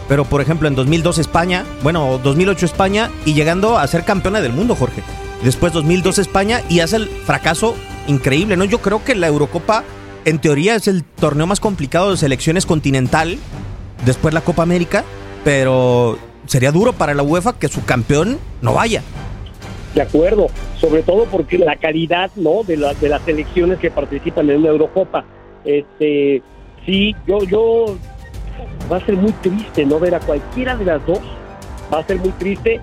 pero 0.07 0.25
por 0.25 0.41
ejemplo 0.41 0.67
en 0.67 0.75
2002 0.75 1.17
España, 1.17 1.65
bueno, 1.81 2.19
2008 2.23 2.67
España 2.67 3.09
y 3.25 3.33
llegando 3.33 3.79
a 3.79 3.87
ser 3.87 4.05
campeona 4.05 4.39
del 4.39 4.53
mundo, 4.53 4.75
Jorge. 4.75 5.01
Después 5.43 5.73
2002 5.73 6.19
España 6.19 6.61
y 6.69 6.81
hace 6.81 6.97
el 6.97 7.07
fracaso 7.07 7.75
increíble, 8.05 8.57
¿no? 8.57 8.63
Yo 8.63 8.77
creo 8.77 9.03
que 9.03 9.15
la 9.15 9.25
Eurocopa 9.25 9.83
en 10.25 10.37
teoría 10.37 10.75
es 10.75 10.87
el 10.87 11.03
torneo 11.03 11.47
más 11.47 11.59
complicado 11.59 12.11
de 12.11 12.17
selecciones 12.17 12.67
continental, 12.67 13.39
después 14.05 14.35
la 14.35 14.41
Copa 14.41 14.61
América, 14.61 15.03
pero 15.43 16.19
sería 16.45 16.71
duro 16.71 16.93
para 16.93 17.13
la 17.13 17.23
UEFA 17.23 17.53
que 17.57 17.67
su 17.67 17.83
campeón 17.85 18.37
no 18.61 18.73
vaya. 18.73 19.01
De 19.95 20.01
acuerdo, 20.01 20.47
sobre 20.79 21.03
todo 21.03 21.25
porque 21.25 21.57
la 21.57 21.75
calidad 21.75 22.31
¿no? 22.35 22.63
de, 22.63 22.77
la- 22.77 22.93
de 22.95 23.09
las 23.09 23.21
selecciones 23.23 23.79
que 23.79 23.91
participan 23.91 24.49
en 24.49 24.57
una 24.61 24.69
Eurocopa. 24.69 25.23
Este, 25.63 26.41
sí, 26.85 27.15
yo, 27.27 27.43
yo 27.43 27.95
va 28.91 28.97
a 28.97 29.05
ser 29.05 29.15
muy 29.15 29.31
triste 29.33 29.85
no 29.85 29.99
ver 29.99 30.15
a 30.15 30.19
cualquiera 30.19 30.75
de 30.75 30.85
las 30.85 31.05
dos. 31.05 31.19
Va 31.93 31.99
a 31.99 32.07
ser 32.07 32.17
muy 32.17 32.31
triste. 32.31 32.81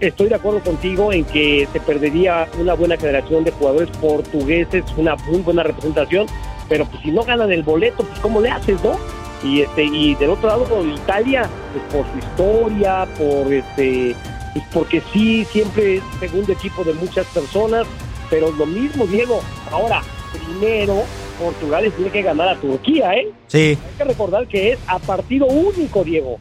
Estoy 0.00 0.28
de 0.28 0.34
acuerdo 0.36 0.60
contigo 0.60 1.12
en 1.12 1.24
que 1.24 1.68
se 1.72 1.80
perdería 1.80 2.46
una 2.60 2.74
buena 2.74 2.96
generación 2.96 3.44
de 3.44 3.50
jugadores 3.52 3.88
portugueses, 3.98 4.84
una 4.96 5.14
muy 5.16 5.38
buena 5.42 5.62
representación, 5.62 6.26
pero 6.68 6.84
pues 6.86 7.02
si 7.02 7.10
no 7.12 7.22
ganan 7.22 7.52
el 7.52 7.62
boleto, 7.62 8.02
pues 8.04 8.18
cómo 8.20 8.40
le 8.40 8.50
haces, 8.50 8.82
¿no? 8.82 8.96
Y 9.44 9.62
este 9.62 9.84
y 9.84 10.14
del 10.14 10.30
otro 10.30 10.48
lado 10.48 10.64
por 10.64 10.86
Italia, 10.86 11.48
pues 11.72 11.84
por 11.92 12.12
su 12.12 12.18
historia, 12.18 13.06
por 13.18 13.52
este 13.52 14.14
pues 14.52 14.64
porque 14.72 15.02
sí, 15.12 15.44
siempre 15.46 15.96
es 15.96 16.02
segundo 16.20 16.52
equipo 16.52 16.84
de 16.84 16.92
muchas 16.94 17.26
personas, 17.28 17.86
pero 18.28 18.50
lo 18.52 18.66
mismo, 18.66 19.06
Diego. 19.06 19.40
Ahora, 19.70 20.02
primero, 20.32 21.02
Portugal 21.38 21.90
tiene 21.96 22.10
que 22.10 22.22
ganar 22.22 22.48
a 22.48 22.56
Turquía, 22.56 23.14
¿eh? 23.14 23.30
Sí, 23.46 23.78
Hay 23.84 23.96
que 23.98 24.04
recordar 24.04 24.46
que 24.46 24.72
es 24.72 24.78
a 24.86 24.98
partido 24.98 25.46
único, 25.46 26.04
Diego. 26.04 26.38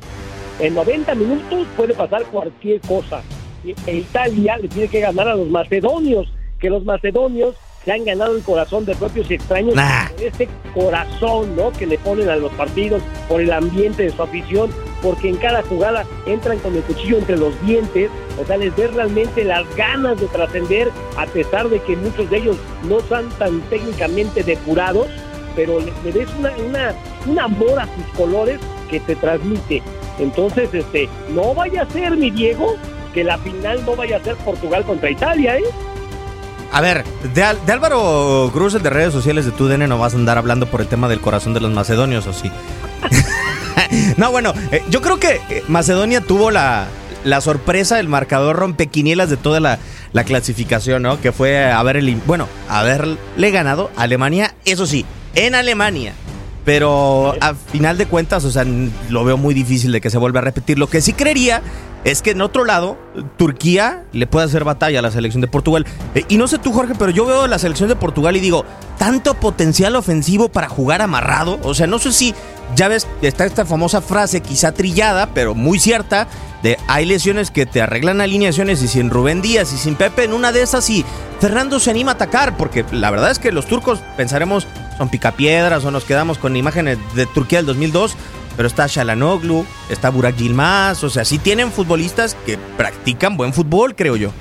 En 0.60 0.76
90 0.76 1.16
minutos 1.16 1.68
puede 1.76 1.94
pasar 1.94 2.24
cualquier 2.26 2.82
cosa. 2.82 3.22
E 3.64 3.96
Italia 3.96 4.58
le 4.58 4.68
tiene 4.68 4.88
que 4.88 5.00
ganar 5.00 5.28
a 5.28 5.36
los 5.36 5.48
macedonios, 5.48 6.28
que 6.60 6.70
los 6.70 6.84
macedonios 6.84 7.56
se 7.84 7.92
han 7.92 8.06
ganado 8.06 8.36
el 8.36 8.44
corazón 8.44 8.86
de 8.86 8.96
propios 8.96 9.30
y 9.32 9.36
extraños 9.36 9.76
Nah. 9.76 10.10
por 10.10 10.22
ese 10.24 10.48
corazón 10.74 11.56
¿no? 11.56 11.72
que 11.72 11.86
le 11.88 11.98
ponen 11.98 12.30
a 12.30 12.36
los 12.36 12.52
partidos, 12.54 13.02
por 13.28 13.42
el 13.42 13.52
ambiente 13.52 14.04
de 14.04 14.12
su 14.12 14.22
afición. 14.22 14.70
porque 15.02 15.30
en 15.30 15.38
cada 15.38 15.64
jugada 15.64 16.06
entran 16.28 16.60
con 16.60 16.76
el 16.76 16.84
cuchillo 16.84 17.18
entre 17.18 17.36
los 17.36 17.60
dientes, 17.66 18.12
o 18.40 18.46
sea, 18.46 18.58
les 18.58 18.76
ves 18.76 18.94
realmente 18.94 19.44
las 19.44 19.66
ganas 19.76 20.20
de 20.22 20.28
trascender, 20.28 20.92
a 21.18 21.26
pesar 21.26 21.70
de 21.70 21.80
que 21.80 21.96
muchos 21.96 22.30
de 22.30 22.38
ellos 22.38 22.58
no 22.88 23.00
son 23.10 23.28
tan 23.40 23.62
técnicamente 23.62 24.44
depurados, 24.44 25.08
pero 25.56 25.80
le, 25.80 26.12
ves 26.12 26.28
una, 26.38 26.52
una, 26.68 26.94
un 27.26 27.40
amor 27.40 27.80
a 27.80 27.86
sus 27.86 28.06
colores 28.16 28.60
que 28.92 29.00
te 29.00 29.16
transmite. 29.16 29.82
Entonces, 30.20 30.72
este, 30.72 31.10
no 31.34 31.56
vaya 31.56 31.82
a 31.82 31.90
ser, 31.90 32.16
mi 32.16 32.30
Diego, 32.30 32.76
que 33.16 33.24
la 33.24 33.40
final 33.40 33.84
no 33.86 33.96
vaya 33.96 34.18
a 34.18 34.24
ser 34.24 34.36
Portugal 34.36 34.84
contra 34.86 35.10
Italia, 35.10 35.58
¿eh? 35.58 35.64
A 36.72 36.80
ver, 36.80 37.04
de, 37.34 37.44
Álvaro 37.44 38.50
Cruz, 38.54 38.82
de 38.82 38.90
redes 38.90 39.14
sociales 39.14 39.46
de 39.46 39.52
TUDN, 39.52 39.90
no 39.90 39.98
vas 39.98 40.14
a 40.14 40.18
andar 40.18 40.38
hablando 40.38 40.68
por 40.68 40.80
el 40.80 40.88
tema 40.88 41.10
del 41.10 41.20
corazón 41.20 41.54
de 41.54 41.60
los 41.60 41.72
macedonios, 41.72 42.28
¿o 42.28 42.34
sí? 42.34 42.50
no, 44.18 44.32
bueno, 44.32 44.54
eh, 44.72 44.82
yo 44.90 45.02
creo 45.02 45.20
que 45.20 45.42
eh, 45.50 45.64
Macedonia 45.68 46.22
tuvo 46.22 46.50
la, 46.50 46.88
la 47.26 47.42
sorpresa, 47.42 48.00
el 48.00 48.08
marcador 48.08 48.56
rompequinielas 48.56 49.30
de 49.30 49.36
toda 49.36 49.60
la, 49.60 49.80
la 50.14 50.24
clasificación, 50.24 51.04
¿no? 51.04 51.20
Que 51.20 51.34
fue 51.34 51.66
haber 51.66 51.98
el, 51.98 52.16
bueno, 52.26 52.48
haberle 52.70 53.52
ganado 53.52 53.92
a 53.98 54.04
Alemania, 54.04 54.56
eso 54.64 54.86
sí, 54.86 55.06
en 55.36 55.56
Alemania. 55.56 56.14
Pero 56.64 57.36
a 57.42 57.56
final 57.56 57.98
de 57.98 58.06
cuentas, 58.06 58.46
o 58.46 58.52
sea, 58.52 58.66
lo 59.10 59.24
veo 59.24 59.38
muy 59.38 59.54
difícil 59.54 59.92
de 59.92 60.00
que 60.00 60.10
se 60.10 60.18
vuelva 60.18 60.40
a 60.40 60.44
repetir. 60.44 60.78
Lo 60.78 60.88
que 60.88 61.02
sí 61.02 61.14
creería 61.14 61.62
es 62.04 62.22
que 62.22 62.32
en 62.32 62.42
otro 62.42 62.66
lado, 62.66 62.98
Turquía 63.38 64.06
le 64.12 64.28
puede 64.28 64.46
hacer 64.46 64.64
batalla 64.64 65.00
a 65.00 65.02
la 65.02 65.12
selección 65.12 65.42
de 65.42 65.48
Portugal. 65.48 65.86
Eh, 66.16 66.24
y 66.30 66.38
no 66.38 66.48
sé 66.48 66.58
tú, 66.58 66.72
Jorge, 66.72 66.94
pero 66.98 67.12
yo 67.12 67.26
veo 67.26 67.48
la 67.48 67.60
selección 67.60 67.90
de 67.90 67.96
Portugal 67.96 68.36
y 68.36 68.40
digo, 68.40 68.66
tanto 68.98 69.34
potencial 69.36 69.96
ofensivo 69.96 70.50
para 70.50 70.70
jugar 70.70 71.02
amarrado. 71.02 71.60
O 71.64 71.74
sea, 71.74 71.88
no 71.88 72.00
sé 72.00 72.12
si, 72.12 72.34
ya 72.76 72.88
ves, 72.88 73.08
está 73.22 73.46
esta 73.46 73.66
famosa 73.66 74.02
frase, 74.02 74.42
quizá 74.42 74.72
trillada, 74.72 75.28
pero 75.34 75.56
muy 75.56 75.80
cierta, 75.80 76.28
de 76.64 76.78
hay 76.88 77.06
lesiones 77.06 77.52
que 77.52 77.66
te 77.66 77.82
arreglan 77.82 78.22
alineaciones 78.22 78.82
y 78.82 78.88
sin 78.88 79.10
Rubén 79.10 79.42
Díaz 79.42 79.74
y 79.74 79.78
sin 79.78 79.96
Pepe, 79.96 80.24
en 80.24 80.34
una 80.34 80.52
de 80.52 80.62
esas 80.62 80.90
y 80.90 81.06
Fernando 81.40 81.80
se 81.80 81.92
anima 81.92 82.12
a 82.12 82.16
atacar, 82.16 82.58
porque 82.58 82.86
la 82.92 83.10
verdad 83.12 83.32
es 83.32 83.40
que 83.40 83.52
los 83.52 83.66
turcos 83.66 84.00
pensaremos 84.18 84.68
son 84.98 85.10
picapiedras 85.10 85.84
o 85.86 85.92
nos 85.92 86.04
quedamos 86.04 86.38
con 86.38 86.56
imágenes 86.56 86.98
de 87.16 87.26
Turquía 87.26 87.60
del 87.60 87.66
2002 87.66 88.16
pero 88.56 88.68
está 88.68 88.86
Shalanoglu, 88.88 89.66
está 89.90 90.10
Burak 90.10 90.36
Yilmaz, 90.36 91.04
o 91.04 91.10
sea, 91.10 91.26
sí 91.26 91.40
tienen 91.40 91.72
futbolistas 91.72 92.36
que 92.46 92.58
practican 92.78 93.38
buen 93.38 93.54
fútbol, 93.54 93.96
creo 93.96 94.16
yo. 94.16 94.32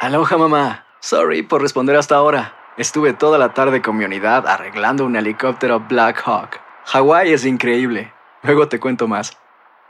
Aloha 0.00 0.36
mamá, 0.36 0.84
sorry 1.00 1.42
por 1.42 1.62
responder 1.62 1.96
hasta 1.96 2.16
ahora. 2.16 2.54
Estuve 2.76 3.12
toda 3.12 3.38
la 3.38 3.52
tarde 3.52 3.82
con 3.82 3.96
mi 3.96 4.04
unidad 4.04 4.46
arreglando 4.46 5.04
un 5.04 5.16
helicóptero 5.16 5.80
Black 5.80 6.22
Hawk. 6.24 6.69
Hawái 6.86 7.32
es 7.32 7.44
increíble. 7.44 8.12
Luego 8.42 8.68
te 8.68 8.80
cuento 8.80 9.06
más. 9.06 9.36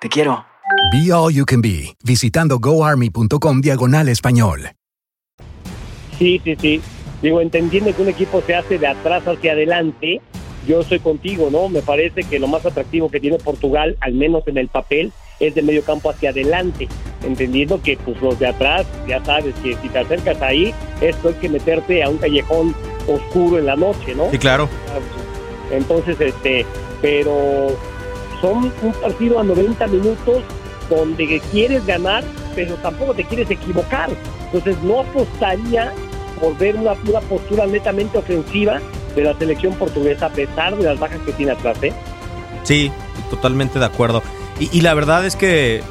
Te 0.01 0.09
quiero. 0.09 0.45
Be 0.93 1.13
All 1.13 1.33
You 1.33 1.45
Can 1.45 1.61
Be, 1.61 1.95
visitando 2.05 2.59
goarmy.com 2.59 3.61
diagonal 3.61 4.09
español. 4.09 4.71
Sí, 6.19 6.41
sí, 6.45 6.57
sí. 6.61 6.83
Digo, 7.23 7.41
entendiendo 7.41 7.95
que 7.95 8.03
un 8.03 8.09
equipo 8.09 8.43
se 8.47 8.55
hace 8.55 8.79
de 8.79 8.87
atrás 8.87 9.27
hacia 9.27 9.53
adelante, 9.53 10.21
yo 10.67 10.81
estoy 10.81 11.01
contigo, 11.01 11.49
¿no? 11.51 11.69
Me 11.69 11.83
parece 11.83 12.25
que 12.25 12.39
lo 12.39 12.49
más 12.49 12.65
atractivo 12.65 13.11
que 13.11 13.21
tiene 13.21 13.39
Portugal, 13.39 13.97
al 14.01 14.15
menos 14.15 14.47
en 14.47 14.59
el 14.59 14.69
papel, 14.69 15.13
es 15.39 15.55
de 15.55 15.63
medio 15.63 15.83
campo 15.83 16.11
hacia 16.11 16.31
adelante, 16.31 16.89
entendiendo 17.25 17.81
que 17.83 17.97
pues 17.97 18.21
los 18.21 18.39
de 18.39 18.49
atrás, 18.49 18.87
ya 19.09 19.25
sabes 19.25 19.55
que 19.63 19.75
si 19.77 19.89
te 19.89 19.99
acercas 19.99 20.41
ahí, 20.43 20.75
esto 21.01 21.31
es 21.31 21.37
que 21.37 21.49
meterte 21.49 22.03
a 22.03 22.11
un 22.11 22.19
callejón 22.19 22.75
oscuro 23.09 23.59
en 23.59 23.67
la 23.67 23.77
noche, 23.77 24.15
¿no? 24.15 24.31
Sí, 24.31 24.39
claro. 24.39 24.69
Entonces, 25.71 26.21
este, 26.21 26.67
pero 27.01 27.69
son 28.41 28.73
un 28.83 28.93
partido 29.01 29.39
a 29.39 29.45
90 29.45 29.87
minutos 29.89 30.43
donde 30.89 31.41
quieres 31.53 31.87
ganar, 31.87 32.25
pero 32.55 32.75
tampoco 32.77 33.15
te 33.15 33.25
quieres 33.25 33.51
equivocar. 33.51 34.11
Entonces, 34.47 34.83
no 34.83 35.01
apostaría 35.01 35.93
por 36.41 36.57
ver 36.59 36.77
una, 36.77 36.95
una 37.07 37.21
postura 37.21 37.67
netamente 37.67 38.19
ofensiva 38.19 38.81
de 39.15 39.25
la 39.25 39.37
selección 39.39 39.75
portuguesa 39.75 40.27
a 40.27 40.31
pesar 40.31 40.77
de 40.77 40.85
las 40.85 40.99
bajas 40.99 41.19
que 41.25 41.33
tiene 41.33 41.53
atrás, 41.53 41.79
¿eh? 41.83 41.93
Sí, 42.65 42.91
totalmente 43.31 43.79
de 43.79 43.85
acuerdo. 43.85 44.23
Y, 44.59 44.83
la 44.83 44.93
verdad 44.93 45.25
es 45.25 45.37
que 45.37 45.83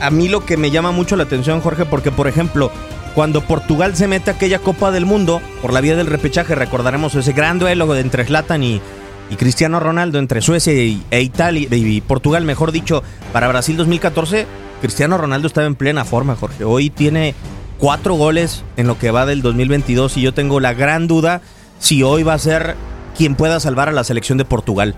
a 0.00 0.10
mí 0.10 0.28
lo 0.28 0.44
que 0.44 0.56
me 0.56 0.72
llama 0.72 0.90
mucho 0.90 1.14
la 1.14 1.22
atención, 1.22 1.60
Jorge, 1.60 1.84
porque 1.84 2.10
por 2.10 2.26
ejemplo, 2.26 2.72
cuando 3.14 3.40
Portugal 3.40 3.94
se 3.94 4.08
mete 4.08 4.30
a 4.30 4.34
aquella 4.34 4.58
Copa 4.58 4.90
del 4.90 5.06
Mundo, 5.06 5.40
por 5.62 5.72
la 5.72 5.80
vía 5.80 5.94
del 5.94 6.08
repechaje, 6.08 6.56
recordaremos 6.56 7.14
ese 7.14 7.32
gran 7.32 7.60
duelo 7.60 7.94
entre 7.94 8.24
Zlatan 8.24 8.64
y, 8.64 8.80
y 9.30 9.36
Cristiano 9.36 9.80
Ronaldo, 9.80 10.18
entre 10.18 10.40
Suecia 10.40 10.72
y, 10.72 11.02
e 11.10 11.20
Italia, 11.20 11.68
y 11.70 12.00
Portugal, 12.00 12.44
mejor 12.44 12.72
dicho, 12.72 13.02
para 13.32 13.48
Brasil 13.48 13.76
2014, 13.76 14.46
Cristiano 14.80 15.18
Ronaldo 15.18 15.46
estaba 15.46 15.66
en 15.66 15.74
plena 15.74 16.04
forma, 16.04 16.36
Jorge. 16.36 16.64
Hoy 16.64 16.90
tiene 16.90 17.34
cuatro 17.78 18.14
goles 18.14 18.64
en 18.76 18.86
lo 18.86 18.98
que 18.98 19.10
va 19.10 19.26
del 19.26 19.42
2022 19.42 20.16
y 20.16 20.22
yo 20.22 20.32
tengo 20.32 20.60
la 20.60 20.74
gran 20.74 21.06
duda 21.06 21.40
si 21.78 22.02
hoy 22.02 22.22
va 22.22 22.34
a 22.34 22.38
ser 22.38 22.76
quien 23.16 23.34
pueda 23.34 23.60
salvar 23.60 23.88
a 23.88 23.92
la 23.92 24.04
selección 24.04 24.38
de 24.38 24.44
Portugal. 24.44 24.94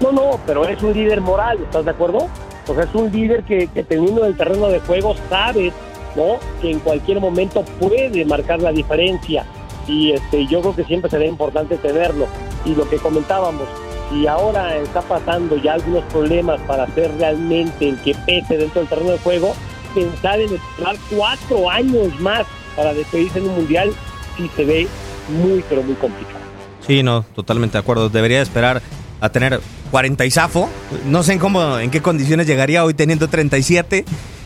No, 0.00 0.12
no, 0.12 0.40
pero 0.46 0.66
es 0.66 0.82
un 0.82 0.92
líder 0.92 1.20
moral, 1.20 1.58
¿estás 1.62 1.84
de 1.84 1.90
acuerdo? 1.90 2.28
O 2.66 2.74
sea, 2.74 2.84
es 2.84 2.94
un 2.94 3.10
líder 3.10 3.42
que, 3.44 3.68
que 3.68 3.82
teniendo 3.82 4.24
el 4.24 4.36
terreno 4.36 4.68
de 4.68 4.80
juego 4.80 5.14
sabe, 5.28 5.72
¿no? 6.16 6.38
Que 6.60 6.70
en 6.70 6.80
cualquier 6.80 7.20
momento 7.20 7.64
puede 7.80 8.24
marcar 8.24 8.60
la 8.60 8.72
diferencia. 8.72 9.44
Y 9.86 10.12
este, 10.12 10.46
yo 10.46 10.60
creo 10.60 10.76
que 10.76 10.84
siempre 10.84 11.10
será 11.10 11.26
importante 11.26 11.76
tenerlo. 11.76 12.26
Y 12.64 12.74
lo 12.74 12.88
que 12.88 12.96
comentábamos, 12.96 13.68
si 14.10 14.26
ahora 14.26 14.76
está 14.76 15.02
pasando 15.02 15.56
ya 15.56 15.74
algunos 15.74 16.04
problemas 16.04 16.60
para 16.62 16.86
ser 16.94 17.12
realmente 17.16 17.88
el 17.88 17.98
que 18.02 18.14
pese 18.26 18.56
dentro 18.56 18.80
del 18.80 18.88
terreno 18.88 19.10
de 19.12 19.18
juego, 19.18 19.54
pensar 19.94 20.40
en 20.40 20.54
esperar 20.54 20.96
cuatro 21.10 21.70
años 21.70 22.18
más 22.20 22.46
para 22.76 22.94
despedirse 22.94 23.38
en 23.38 23.48
un 23.48 23.56
mundial, 23.56 23.92
sí 24.36 24.50
se 24.56 24.64
ve 24.64 24.88
muy, 25.28 25.64
pero 25.68 25.82
muy 25.82 25.94
complicado. 25.94 26.40
Sí, 26.86 27.02
no, 27.02 27.24
totalmente 27.34 27.74
de 27.74 27.80
acuerdo. 27.80 28.08
Debería 28.08 28.42
esperar 28.42 28.82
a 29.20 29.28
tener 29.28 29.60
40 29.90 30.24
y 30.24 30.30
zafo. 30.30 30.68
No 31.06 31.22
sé 31.22 31.34
en, 31.34 31.38
cómo, 31.38 31.78
en 31.78 31.90
qué 31.90 32.02
condiciones 32.02 32.46
llegaría 32.46 32.84
hoy 32.84 32.94
teniendo 32.94 33.28
37. 33.28 34.04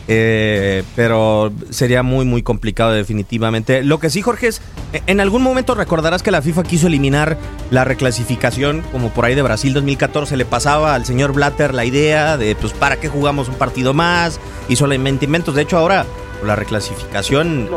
Eh, 0.09 0.83
pero 0.95 1.51
sería 1.69 2.01
muy, 2.01 2.25
muy 2.25 2.41
complicado 2.41 2.91
definitivamente. 2.91 3.83
Lo 3.83 3.99
que 3.99 4.09
sí, 4.09 4.21
Jorge, 4.21 4.47
es, 4.47 4.61
en 5.05 5.19
algún 5.19 5.41
momento 5.41 5.75
recordarás 5.75 6.23
que 6.23 6.31
la 6.31 6.41
FIFA 6.41 6.63
quiso 6.63 6.87
eliminar 6.87 7.37
la 7.71 7.83
reclasificación, 7.83 8.83
como 8.91 9.09
por 9.09 9.25
ahí 9.25 9.35
de 9.35 9.41
Brasil 9.41 9.73
2014 9.73 10.37
le 10.37 10.45
pasaba 10.45 10.95
al 10.95 11.05
señor 11.05 11.33
Blatter 11.33 11.73
la 11.73 11.83
idea 11.83 12.37
de, 12.37 12.55
pues, 12.55 12.73
¿para 12.73 12.97
qué 12.97 13.09
jugamos 13.09 13.49
un 13.49 13.55
partido 13.55 13.93
más? 13.93 14.39
Y 14.69 14.77
solamente 14.77 15.25
inventos. 15.25 15.55
De 15.55 15.63
hecho, 15.63 15.77
ahora 15.77 16.05
la 16.45 16.55
reclasificación... 16.55 17.69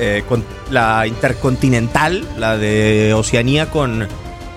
Eh, 0.00 0.22
con 0.28 0.44
la 0.70 1.08
intercontinental, 1.08 2.24
la 2.36 2.56
de 2.56 3.14
Oceanía 3.14 3.68
con, 3.68 4.06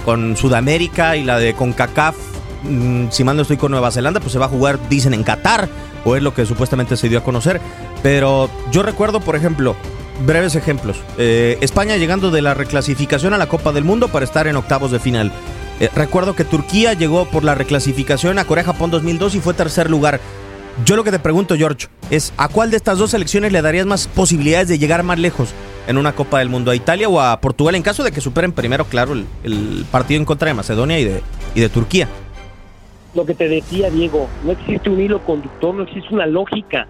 con 0.05 0.37
Sudamérica 0.37 1.17
y 1.17 1.23
la 1.23 1.39
de 1.39 1.55
CONCACAF, 1.55 2.15
mm, 2.61 3.05
si 3.09 3.23
mal 3.23 3.37
no 3.37 3.41
estoy 3.41 3.57
con 3.57 3.71
Nueva 3.71 3.89
Zelanda, 3.89 4.19
pues 4.19 4.33
se 4.33 4.37
va 4.37 4.45
a 4.45 4.49
jugar, 4.49 4.77
dicen, 4.87 5.15
en 5.15 5.23
Qatar, 5.23 5.67
o 6.05 6.15
es 6.15 6.23
lo 6.23 6.33
que 6.33 6.45
supuestamente 6.45 6.97
se 6.97 7.09
dio 7.09 7.19
a 7.19 7.23
conocer. 7.23 7.61
Pero 8.03 8.49
yo 8.71 8.83
recuerdo, 8.83 9.19
por 9.19 9.35
ejemplo, 9.35 9.75
breves 10.25 10.55
ejemplos. 10.55 10.97
Eh, 11.17 11.57
España 11.61 11.97
llegando 11.97 12.31
de 12.31 12.41
la 12.41 12.53
reclasificación 12.53 13.33
a 13.33 13.37
la 13.37 13.47
Copa 13.47 13.71
del 13.71 13.83
Mundo 13.83 14.07
para 14.09 14.25
estar 14.25 14.47
en 14.47 14.55
octavos 14.55 14.91
de 14.91 14.99
final. 14.99 15.31
Eh, 15.79 15.89
recuerdo 15.95 16.35
que 16.35 16.45
Turquía 16.45 16.93
llegó 16.93 17.25
por 17.25 17.43
la 17.43 17.55
reclasificación 17.55 18.37
a 18.39 18.45
Corea-Japón 18.45 18.91
2002 18.91 19.35
y 19.35 19.39
fue 19.39 19.53
tercer 19.53 19.89
lugar. 19.89 20.19
Yo 20.85 20.95
lo 20.95 21.03
que 21.03 21.11
te 21.11 21.19
pregunto, 21.19 21.55
George, 21.55 21.87
es 22.09 22.33
¿a 22.37 22.47
cuál 22.47 22.71
de 22.71 22.77
estas 22.77 22.97
dos 22.97 23.11
selecciones 23.11 23.51
le 23.51 23.61
darías 23.61 23.85
más 23.85 24.07
posibilidades 24.07 24.67
de 24.67 24.79
llegar 24.79 25.03
más 25.03 25.19
lejos 25.19 25.49
en 25.87 25.97
una 25.97 26.13
Copa 26.13 26.39
del 26.39 26.49
Mundo? 26.49 26.71
¿A 26.71 26.75
Italia 26.75 27.09
o 27.09 27.19
a 27.19 27.39
Portugal? 27.41 27.75
En 27.75 27.83
caso 27.83 28.03
de 28.03 28.11
que 28.11 28.21
superen 28.21 28.51
primero, 28.51 28.85
claro, 28.85 29.13
el, 29.13 29.85
partido 29.91 30.19
en 30.19 30.25
contra 30.25 30.47
de 30.47 30.53
Macedonia 30.53 30.99
y 30.99 31.05
de, 31.05 31.21
y 31.55 31.59
de 31.59 31.69
Turquía. 31.69 32.07
Lo 33.13 33.25
que 33.25 33.33
te 33.33 33.49
decía, 33.49 33.89
Diego, 33.89 34.27
no 34.43 34.53
existe 34.53 34.89
un 34.89 34.99
hilo 34.99 35.19
conductor, 35.25 35.75
no 35.75 35.83
existe 35.83 36.13
una 36.13 36.25
lógica. 36.25 36.87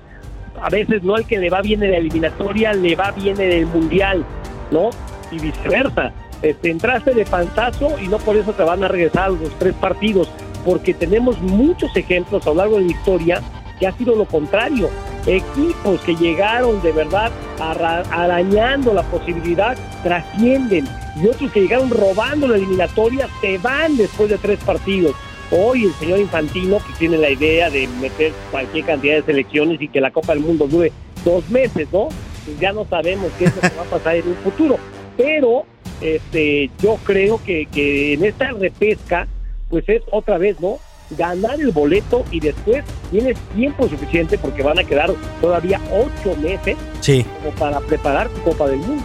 A 0.62 0.70
veces 0.70 1.02
no 1.02 1.16
al 1.16 1.26
que 1.26 1.40
le 1.40 1.50
va 1.50 1.62
bien 1.62 1.82
en 1.82 1.92
la 1.92 1.98
eliminatoria, 1.98 2.74
le 2.74 2.96
va 2.96 3.12
bien 3.12 3.40
en 3.40 3.52
el 3.52 3.66
Mundial, 3.66 4.24
¿no? 4.70 4.92
Y 5.32 5.40
viceversa. 5.40 6.12
Este, 6.44 6.70
entraste 6.70 7.14
de 7.14 7.26
pantazo 7.26 8.00
y 8.00 8.08
no 8.08 8.18
por 8.18 8.36
eso 8.36 8.52
te 8.54 8.64
van 8.64 8.84
a 8.84 8.88
regresar 8.88 9.32
los 9.32 9.50
tres 9.58 9.74
partidos, 9.76 10.30
porque 10.64 10.94
tenemos 10.94 11.40
muchos 11.42 11.96
ejemplos 11.96 12.46
a 12.46 12.50
lo 12.50 12.56
largo 12.56 12.78
de 12.78 12.86
la 12.86 12.92
historia 12.92 13.42
que 13.80 13.88
ha 13.88 13.92
sido 13.94 14.16
lo 14.16 14.26
contrario. 14.26 14.90
Equipos 15.26 16.02
que 16.02 16.16
llegaron 16.16 16.82
de 16.84 16.92
verdad 16.92 17.32
arañando 17.60 18.94
la 18.94 19.04
posibilidad 19.04 19.76
trascienden 20.04 20.88
y 21.22 21.28
otros 21.28 21.52
que 21.52 21.62
llegaron 21.62 21.90
robando 21.90 22.48
la 22.48 22.58
eliminatoria 22.58 23.28
se 23.40 23.58
van 23.58 23.98
después 23.98 24.30
de 24.30 24.38
tres 24.38 24.60
partidos. 24.64 25.16
Hoy 25.52 25.86
el 25.86 25.94
señor 25.96 26.20
Infantino 26.20 26.78
que 26.80 26.94
tiene 26.98 27.18
la 27.18 27.30
idea 27.30 27.70
de 27.70 27.88
meter 28.00 28.32
cualquier 28.52 28.86
cantidad 28.86 29.16
de 29.16 29.24
selecciones 29.24 29.82
y 29.82 29.88
que 29.90 30.00
la 30.00 30.12
Copa 30.12 30.34
del 30.34 30.44
Mundo 30.44 30.66
dure 30.68 30.92
dos 31.26 31.50
meses, 31.50 31.88
¿no? 31.92 32.08
Pues 32.46 32.60
ya 32.60 32.72
no 32.72 32.86
sabemos 32.86 33.30
qué 33.38 33.46
es 33.46 33.56
lo 33.56 33.62
que 33.62 33.76
va 33.76 33.82
a 33.84 33.86
pasar 33.86 34.16
en 34.16 34.28
un 34.30 34.36
futuro. 34.38 34.78
Pero 35.18 35.66
este, 36.00 36.70
yo 36.82 36.98
creo 37.04 37.40
que, 37.44 37.66
que 37.66 38.14
en 38.14 38.24
esta 38.24 38.52
repesca, 38.52 39.28
pues 39.70 39.84
es 39.90 40.02
otra 40.12 40.38
vez, 40.38 40.60
¿no? 40.60 40.80
ganar 41.18 41.60
el 41.60 41.72
boleto 41.72 42.24
y 42.32 42.40
después 42.40 42.86
tienes 43.12 43.38
tiempo 43.54 43.86
suficiente 43.90 44.38
porque 44.38 44.64
van 44.64 44.80
a 44.80 44.84
quedar 44.86 45.12
todavía 45.42 45.82
ocho 45.92 46.38
meses 46.38 46.78
Sí. 47.02 47.26
como 47.44 47.54
para 47.56 47.82
preparar 47.82 48.30
tu 48.30 48.42
Copa 48.44 48.70
del 48.70 48.80
Mundo. 48.80 49.04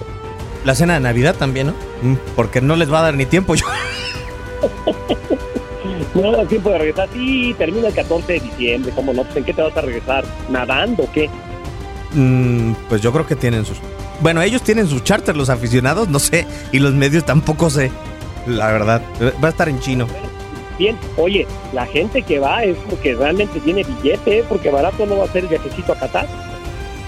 La 0.64 0.76
cena 0.76 0.94
de 0.94 1.00
Navidad 1.00 1.34
también, 1.34 1.66
¿no? 1.66 1.72
Mm, 2.02 2.14
Porque 2.36 2.60
no 2.60 2.76
les 2.76 2.92
va 2.92 3.00
a 3.00 3.02
dar 3.02 3.14
ni 3.14 3.26
tiempo. 3.26 3.56
Yo. 3.56 3.66
No 6.14 6.32
da 6.32 6.44
tiempo 6.44 6.70
de 6.70 6.78
regresar. 6.78 7.08
Sí, 7.12 7.54
termina 7.58 7.88
el 7.88 7.94
14 7.94 8.32
de 8.34 8.40
diciembre, 8.40 8.92
¿cómo 8.94 9.12
no? 9.12 9.24
¿En 9.34 9.44
qué 9.44 9.52
te 9.52 9.62
vas 9.62 9.76
a 9.76 9.80
regresar? 9.80 10.24
¿Nadando 10.48 11.04
o 11.04 11.12
qué? 11.12 11.28
Mm, 12.12 12.72
pues 12.88 13.02
yo 13.02 13.12
creo 13.12 13.26
que 13.26 13.36
tienen 13.36 13.64
sus. 13.64 13.78
Bueno, 14.20 14.40
ellos 14.42 14.62
tienen 14.62 14.88
sus 14.88 15.04
charters, 15.04 15.36
los 15.36 15.50
aficionados, 15.50 16.08
no 16.08 16.18
sé. 16.18 16.46
Y 16.72 16.78
los 16.78 16.94
medios 16.94 17.24
tampoco 17.24 17.70
sé. 17.70 17.90
La 18.46 18.72
verdad. 18.72 19.02
Va 19.42 19.48
a 19.48 19.50
estar 19.50 19.68
en 19.68 19.80
chino. 19.80 20.06
Bien, 20.78 20.96
oye, 21.16 21.46
la 21.72 21.86
gente 21.86 22.22
que 22.22 22.38
va 22.38 22.62
es 22.62 22.76
porque 22.90 23.14
realmente 23.14 23.60
tiene 23.60 23.82
billete, 23.82 24.40
¿eh? 24.40 24.44
porque 24.46 24.70
barato 24.70 25.06
no 25.06 25.16
va 25.16 25.24
a 25.24 25.28
ser 25.28 25.44
el 25.44 25.48
viajecito 25.48 25.92
a 25.92 25.98
Qatar. 25.98 26.26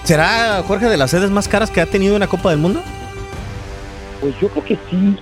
¿Será 0.03 0.63
Jorge 0.67 0.87
de 0.87 0.97
las 0.97 1.11
sedes 1.11 1.29
más 1.29 1.47
caras 1.47 1.69
que 1.69 1.79
ha 1.81 1.85
tenido 1.85 2.15
una 2.15 2.27
Copa 2.27 2.49
del 2.49 2.57
Mundo? 2.57 2.81
Pues 4.21 4.33
yo 4.41 4.49
creo 4.49 4.65
que 4.65 4.77
sí, 4.89 5.15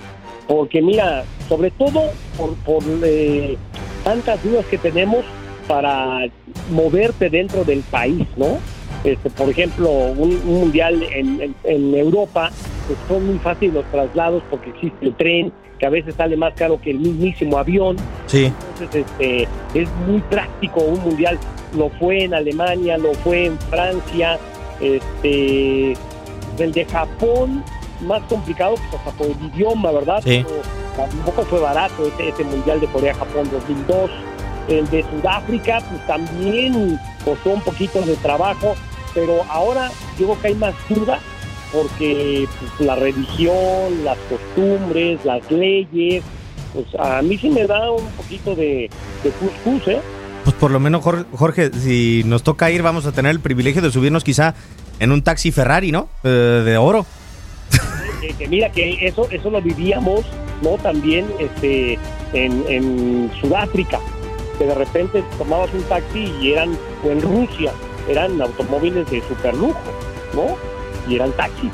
porque 0.48 0.82
mira, 0.82 1.24
sobre 1.48 1.70
todo 1.70 2.02
por, 2.36 2.54
por 2.64 2.82
eh, 3.04 3.56
tantas 4.02 4.42
dudas 4.42 4.64
que 4.66 4.78
tenemos 4.78 5.24
para 5.68 6.26
moverte 6.70 7.28
dentro 7.30 7.62
del 7.64 7.80
país, 7.82 8.26
¿no? 8.36 8.58
Este, 9.04 9.30
por 9.30 9.48
ejemplo, 9.50 9.90
un, 9.90 10.32
un 10.46 10.60
mundial 10.60 11.02
en, 11.14 11.40
en- 11.42 11.54
en 11.64 11.94
Europa, 11.94 12.50
pues 12.86 12.98
son 13.06 13.26
muy 13.26 13.38
fáciles 13.38 13.74
los 13.74 13.84
traslados 13.92 14.42
porque 14.50 14.70
existe 14.70 15.04
el 15.04 15.14
tren, 15.14 15.52
que 15.78 15.86
a 15.86 15.90
veces 15.90 16.14
sale 16.16 16.36
más 16.36 16.54
caro 16.54 16.80
que 16.80 16.90
el 16.90 16.98
mismísimo 16.98 17.58
avión. 17.58 17.96
Sí. 18.26 18.50
Entonces, 18.72 19.04
este, 19.06 19.42
es 19.74 19.88
muy 20.08 20.20
práctico 20.22 20.80
un 20.80 20.98
mundial. 21.00 21.38
Lo 21.76 21.90
fue 21.90 22.24
en 22.24 22.34
Alemania, 22.34 22.96
lo 22.98 23.12
fue 23.14 23.44
en 23.46 23.58
Francia, 23.70 24.38
este, 24.80 25.92
el 26.58 26.72
de 26.72 26.84
Japón, 26.86 27.62
más 28.00 28.22
complicado, 28.28 28.74
pues 28.76 28.94
hasta 28.94 29.10
por 29.12 29.26
el 29.26 29.36
idioma, 29.54 29.90
¿verdad? 29.92 30.20
Sí. 30.24 30.44
Pero 30.46 30.62
tampoco 30.96 31.42
fue 31.44 31.60
barato 31.60 32.06
ese, 32.06 32.28
ese 32.30 32.44
mundial 32.44 32.80
de 32.80 32.86
Corea-Japón 32.88 33.48
2002. 33.52 34.10
El 34.68 34.88
de 34.90 35.02
Sudáfrica, 35.10 35.80
pues 35.88 36.06
también 36.06 36.98
costó 37.24 37.50
un 37.50 37.60
poquito 37.62 38.00
de 38.02 38.16
trabajo, 38.16 38.74
pero 39.14 39.42
ahora 39.48 39.90
yo 40.18 40.26
creo 40.26 40.40
que 40.42 40.46
hay 40.48 40.54
más 40.54 40.74
duda 40.88 41.18
porque 41.72 42.46
pues, 42.58 42.86
la 42.86 42.94
religión, 42.96 44.04
las 44.04 44.18
costumbres, 44.30 45.24
las 45.24 45.50
leyes, 45.50 46.22
pues 46.72 46.86
a 46.98 47.22
mí 47.22 47.36
sí 47.38 47.50
me 47.50 47.66
da 47.66 47.90
un 47.90 48.06
poquito 48.10 48.54
de, 48.54 48.90
de 49.22 49.30
cuscús, 49.30 49.88
¿eh? 49.88 50.00
Pues 50.44 50.56
por 50.56 50.70
lo 50.70 50.80
menos, 50.80 51.02
Jor- 51.02 51.26
Jorge, 51.34 51.70
si 51.72 52.22
nos 52.24 52.42
toca 52.42 52.70
ir, 52.70 52.82
vamos 52.82 53.04
a 53.06 53.12
tener 53.12 53.30
el 53.32 53.40
privilegio 53.40 53.82
de 53.82 53.90
subirnos 53.90 54.24
quizá 54.24 54.54
en 54.98 55.12
un 55.12 55.22
taxi 55.22 55.50
Ferrari, 55.52 55.92
¿no? 55.92 56.08
Eh, 56.24 56.28
de 56.64 56.76
oro. 56.78 57.04
Que, 58.38 58.44
que 58.44 58.48
mira 58.48 58.70
que 58.70 59.06
eso 59.06 59.28
eso 59.30 59.50
lo 59.50 59.60
vivíamos, 59.60 60.24
¿no? 60.62 60.76
También 60.78 61.26
este 61.38 61.98
en, 62.32 62.64
en 62.68 63.30
Sudáfrica, 63.40 64.00
que 64.58 64.66
de 64.66 64.74
repente 64.74 65.24
tomabas 65.38 65.72
un 65.72 65.82
taxi 65.84 66.32
y 66.40 66.52
eran, 66.52 66.76
o 67.04 67.10
en 67.10 67.22
Rusia, 67.22 67.72
eran 68.08 68.40
automóviles 68.40 69.08
de 69.10 69.22
superlujo, 69.28 69.78
¿no? 70.34 70.56
Y 71.10 71.16
eran 71.16 71.32
taxis. 71.32 71.70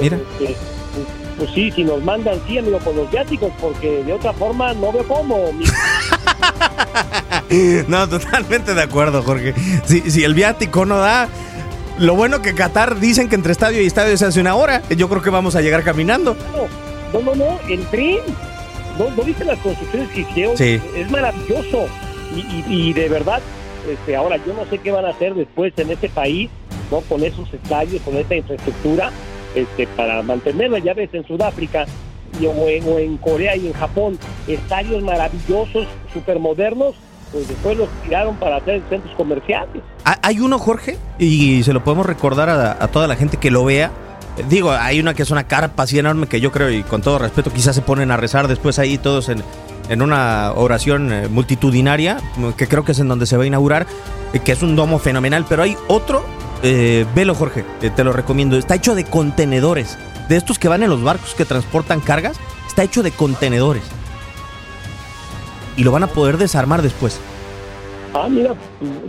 Mira. 0.00 0.16
Este, 0.16 0.56
pues, 0.94 1.06
pues 1.38 1.50
sí, 1.50 1.70
si 1.72 1.84
nos 1.84 2.02
mandan, 2.02 2.40
sí, 2.46 2.58
amigo, 2.58 2.78
con 2.78 2.96
los 2.96 3.10
viáticos, 3.10 3.50
porque 3.60 4.04
de 4.04 4.12
otra 4.12 4.32
forma 4.32 4.72
no 4.74 4.92
veo 4.92 5.06
cómo. 5.06 5.38
No, 7.86 8.08
totalmente 8.08 8.72
de 8.72 8.82
acuerdo, 8.82 9.22
Jorge. 9.22 9.54
Si, 9.84 10.10
si 10.10 10.24
el 10.24 10.32
viático 10.32 10.86
no 10.86 10.96
da, 10.96 11.28
lo 11.98 12.14
bueno 12.14 12.42
que 12.42 12.54
Qatar 12.54 12.98
dicen 13.00 13.28
que 13.28 13.34
entre 13.34 13.52
estadio 13.52 13.80
y 13.82 13.86
estadio 13.86 14.16
se 14.16 14.26
hace 14.26 14.40
una 14.40 14.54
hora. 14.54 14.82
Yo 14.96 15.08
creo 15.08 15.22
que 15.22 15.30
vamos 15.30 15.54
a 15.56 15.60
llegar 15.60 15.82
caminando. 15.82 16.36
No, 17.12 17.20
no, 17.20 17.34
no, 17.34 17.58
el 17.68 17.84
tren. 17.86 18.18
¿No, 18.98 19.10
¿no 19.10 19.22
viste 19.22 19.44
las 19.44 19.58
construcciones 19.58 20.08
que 20.10 20.20
hicieron? 20.22 20.56
Sí. 20.56 20.80
Es 20.96 21.10
maravilloso. 21.10 21.86
Y, 22.34 22.40
y- 22.40 22.64
y 22.88 22.92
de 22.92 23.08
verdad, 23.08 23.40
este, 23.90 24.16
ahora 24.16 24.36
yo 24.46 24.52
no 24.54 24.64
sé 24.70 24.78
qué 24.78 24.90
van 24.90 25.04
a 25.04 25.10
hacer 25.10 25.34
después 25.34 25.72
en 25.76 25.90
este 25.90 26.08
país, 26.08 26.50
¿no? 26.90 27.00
Con 27.02 27.22
esos 27.24 27.52
estadios, 27.52 28.00
con 28.02 28.16
esta 28.16 28.34
infraestructura, 28.34 29.10
este, 29.54 29.86
para 29.88 30.22
mantenerla. 30.22 30.78
Ya 30.78 30.94
ves, 30.94 31.10
en 31.12 31.26
Sudáfrica 31.26 31.86
y, 32.40 32.46
o, 32.46 32.68
en, 32.68 32.84
o 32.88 32.98
en 32.98 33.16
Corea 33.18 33.54
y 33.56 33.66
en 33.66 33.72
Japón, 33.74 34.18
estadios 34.46 35.02
maravillosos, 35.02 35.86
supermodernos, 36.12 36.94
pues 37.32 37.48
después 37.48 37.76
los 37.76 37.88
tiraron 38.04 38.36
para 38.36 38.56
hacer 38.56 38.82
centros 38.88 39.14
comerciales. 39.16 39.82
Hay 40.04 40.40
uno, 40.40 40.58
Jorge, 40.58 40.98
y 41.18 41.62
se 41.62 41.72
lo 41.72 41.82
podemos 41.82 42.06
recordar 42.06 42.50
a, 42.50 42.86
toda 42.88 43.08
la 43.08 43.16
gente 43.16 43.38
que 43.38 43.50
lo 43.50 43.64
vea. 43.64 43.90
Eh, 44.36 44.44
Digo, 44.48 44.70
hay 44.70 45.00
una 45.00 45.14
que 45.14 45.22
es 45.22 45.30
una 45.30 45.44
carpa 45.44 45.84
así 45.84 45.98
enorme 45.98 46.26
que 46.26 46.40
yo 46.40 46.52
creo, 46.52 46.70
y 46.70 46.82
con 46.82 47.00
todo 47.02 47.18
respeto, 47.18 47.50
quizás 47.50 47.74
se 47.74 47.82
ponen 47.82 48.10
a 48.10 48.16
rezar 48.16 48.48
después 48.48 48.78
ahí 48.78 48.98
todos 48.98 49.30
en, 49.30 49.42
en 49.88 50.02
una 50.02 50.52
oración 50.52 51.12
eh, 51.12 51.28
multitudinaria, 51.28 52.18
mm, 52.36 52.50
que 52.50 52.68
creo 52.68 52.84
que 52.84 52.92
es 52.92 52.98
en 52.98 53.08
donde 53.08 53.26
se 53.26 53.36
va 53.36 53.44
a 53.44 53.46
inaugurar, 53.46 53.86
eh, 54.34 54.40
que 54.40 54.52
es 54.52 54.62
un 54.62 54.76
domo 54.76 54.98
fenomenal. 54.98 55.46
Pero 55.48 55.62
hay 55.62 55.76
otro, 55.88 56.22
velo, 56.62 57.34
Jorge, 57.34 57.64
te 57.80 58.04
lo 58.04 58.12
recomiendo. 58.12 58.56
Está 58.56 58.76
hecho 58.76 58.94
de 58.94 59.04
contenedores, 59.04 59.98
de 60.28 60.36
estos 60.36 60.60
que 60.60 60.68
van 60.68 60.82
en 60.82 60.90
los 60.90 61.02
barcos 61.02 61.34
que 61.34 61.44
transportan 61.44 62.00
cargas, 62.00 62.36
está 62.68 62.84
hecho 62.84 63.02
de 63.02 63.10
contenedores. 63.10 63.82
Y 65.76 65.84
lo 65.84 65.92
van 65.92 66.02
a 66.02 66.06
poder 66.08 66.36
desarmar 66.38 66.82
después. 66.82 67.20
Ah, 68.14 68.28
mira, 68.28 68.54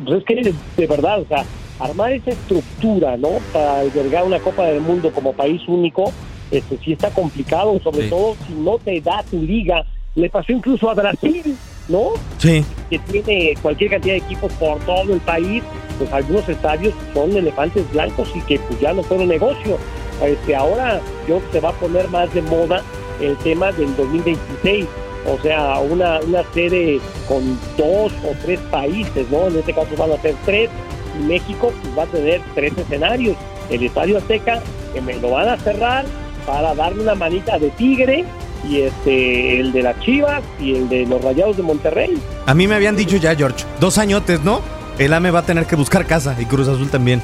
pues 0.06 0.20
es 0.20 0.26
que 0.26 0.54
de, 0.78 0.88
verdad, 0.88 1.22
o 1.22 1.26
sea, 1.28 1.44
armar 1.80 2.14
esa 2.14 2.32
estructura, 2.32 3.18
¿no? 3.18 3.30
Para 3.52 3.80
albergar 3.82 4.24
una 4.24 4.40
Copa 4.40 4.64
del 4.66 4.80
Mundo 4.82 5.12
como 5.12 5.34
país 5.34 5.62
único, 5.68 6.12
este 6.52 6.78
sí 6.84 6.94
está 6.94 7.10
complicado, 7.10 7.80
sobre 7.84 8.04
Sí. 8.04 8.10
todo 8.10 8.36
si 8.48 8.54
no 8.54 8.78
te 8.78 9.02
da 9.02 9.24
tu 9.30 9.42
liga. 9.42 9.84
Le 10.16 10.30
pasó 10.30 10.52
incluso 10.54 10.90
a 10.90 10.94
Brasil, 10.94 11.58
¿no? 11.90 12.10
Sí. 12.38 12.64
Que 12.90 13.00
tiene 13.00 13.56
cualquier 13.62 13.90
cantidad 13.92 14.14
de 14.14 14.20
equipos 14.20 14.54
por 14.54 14.78
todo 14.82 15.12
el 15.14 15.20
país, 15.22 15.64
pues 15.98 16.14
algunos 16.14 16.48
estadios 16.48 16.94
son 17.14 17.36
elefantes 17.36 17.92
blancos 17.92 18.30
y 18.36 18.40
que 18.42 18.60
pues 18.60 18.80
ya 18.80 18.94
no 18.94 19.04
fueron 19.04 19.28
negocio. 19.28 19.78
Este, 20.24 20.56
ahora 20.56 21.02
yo 21.28 21.40
creo 21.40 21.46
que 21.48 21.52
se 21.54 21.60
va 21.60 21.70
a 21.70 21.74
poner 21.74 22.08
más 22.10 22.34
de 22.34 22.42
moda 22.44 22.82
el 23.20 23.36
tema 23.38 23.72
del 23.74 23.94
2026, 23.98 24.86
o 25.26 25.42
sea, 25.42 25.80
una, 25.80 26.20
una 26.20 26.44
sede 26.54 27.00
con 27.28 27.58
dos 27.78 28.12
o 28.24 28.36
tres 28.44 28.60
países, 28.72 29.30
¿no? 29.30 29.48
En 29.48 29.58
este 29.58 29.74
caso 29.74 29.90
van 29.98 30.12
a 30.12 30.22
ser 30.22 30.36
tres, 30.46 30.70
y 31.20 31.24
México 31.24 31.72
pues, 31.82 31.98
va 31.98 32.04
a 32.04 32.08
tener 32.08 32.42
tres 32.56 32.78
escenarios. 32.78 33.38
El 33.70 33.84
Estadio 33.84 34.18
Azteca, 34.18 34.62
que 34.94 35.02
me 35.02 35.16
lo 35.16 35.32
van 35.32 35.50
a 35.50 35.58
cerrar 35.58 36.06
para 36.46 36.76
darle 36.76 37.04
una 37.04 37.16
manita 37.16 37.58
de 37.58 37.70
tigre, 37.72 38.26
y 38.68 38.82
este 38.82 39.60
el 39.60 39.72
de 39.74 39.84
las 39.84 40.00
Chivas 40.00 40.42
y 40.60 40.76
el 40.76 40.90
de 40.90 41.06
los 41.06 41.22
Rayados 41.22 41.58
de 41.58 41.64
Monterrey. 41.64 42.18
A 42.46 42.54
mí 42.54 42.68
me 42.68 42.76
habían 42.76 42.96
dicho 42.96 43.18
ya, 43.18 43.36
George, 43.36 43.66
dos 43.80 43.98
añotes, 43.98 44.42
¿no? 44.44 44.62
El 44.98 45.14
AME 45.14 45.32
va 45.32 45.40
a 45.40 45.46
tener 45.46 45.66
que 45.66 45.76
buscar 45.76 46.06
casa 46.06 46.36
y 46.40 46.46
Cruz 46.46 46.68
Azul 46.68 46.90
también. 46.90 47.22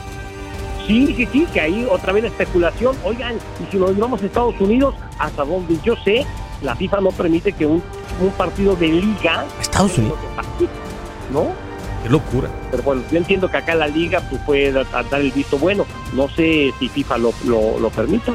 Sí, 0.88 1.14
sí, 1.16 1.28
sí, 1.32 1.48
que 1.54 1.62
ahí 1.62 1.88
otra 1.90 2.14
vez 2.14 2.24
la 2.24 2.30
especulación. 2.30 2.96
Oigan, 3.04 3.36
y 3.36 3.72
si 3.72 3.78
nos 3.78 3.96
vamos 3.96 4.24
a 4.24 4.26
Estados 4.26 4.60
Unidos, 4.60 4.96
hasta 5.20 5.46
donde 5.46 5.78
yo 5.84 5.96
sé, 6.04 6.26
la 6.62 6.76
FIFA 6.76 7.02
no 7.02 7.12
permite 7.12 7.54
que 7.54 7.66
un, 7.66 7.82
un 8.22 8.32
partido 8.32 8.76
de 8.76 8.88
liga. 8.88 9.46
Estados 9.62 9.98
Unidos. 9.98 10.18
¿No? 11.34 11.48
Qué 12.04 12.10
locura. 12.10 12.50
Pero 12.72 12.84
bueno, 12.84 13.04
yo 13.12 13.18
entiendo 13.18 13.50
que 13.52 13.58
acá 13.58 13.76
la 13.76 13.88
liga 13.88 14.22
pues, 14.30 14.42
puede 14.44 14.72
dar 14.72 14.86
el 15.14 15.32
visto 15.32 15.58
bueno. 15.58 15.86
No 16.14 16.30
sé 16.30 16.74
si 16.80 16.90
FIFA 16.90 17.18
lo, 17.18 17.34
lo, 17.46 17.80
lo 17.80 17.90
permita. 17.90 18.34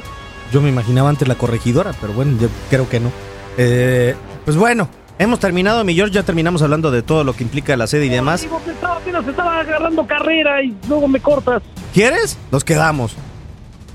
Yo 0.52 0.60
me 0.60 0.68
imaginaba 0.68 1.08
antes 1.08 1.26
la 1.26 1.34
corregidora, 1.34 1.92
pero 2.00 2.12
bueno, 2.12 2.38
yo 2.40 2.48
creo 2.70 2.88
que 2.88 3.00
no. 3.00 3.10
Eh, 3.56 4.14
pues 4.44 4.56
bueno, 4.56 4.88
hemos 5.18 5.38
terminado, 5.40 5.82
mi 5.84 5.94
George, 5.94 6.14
ya 6.14 6.22
terminamos 6.22 6.62
hablando 6.62 6.90
de 6.90 7.02
todo 7.02 7.24
lo 7.24 7.32
que 7.34 7.42
implica 7.42 7.76
la 7.76 7.86
sede 7.86 8.06
y 8.06 8.08
demás. 8.10 8.42
Digo, 8.42 8.60
que 8.64 8.70
estaba, 8.70 8.96
apenas 8.96 9.26
estaba 9.26 9.60
agarrando 9.60 10.06
carrera 10.06 10.62
y 10.62 10.76
luego 10.88 11.08
me 11.08 11.20
cortas. 11.20 11.62
¿Quieres? 11.92 12.38
Nos 12.52 12.62
quedamos. 12.64 13.16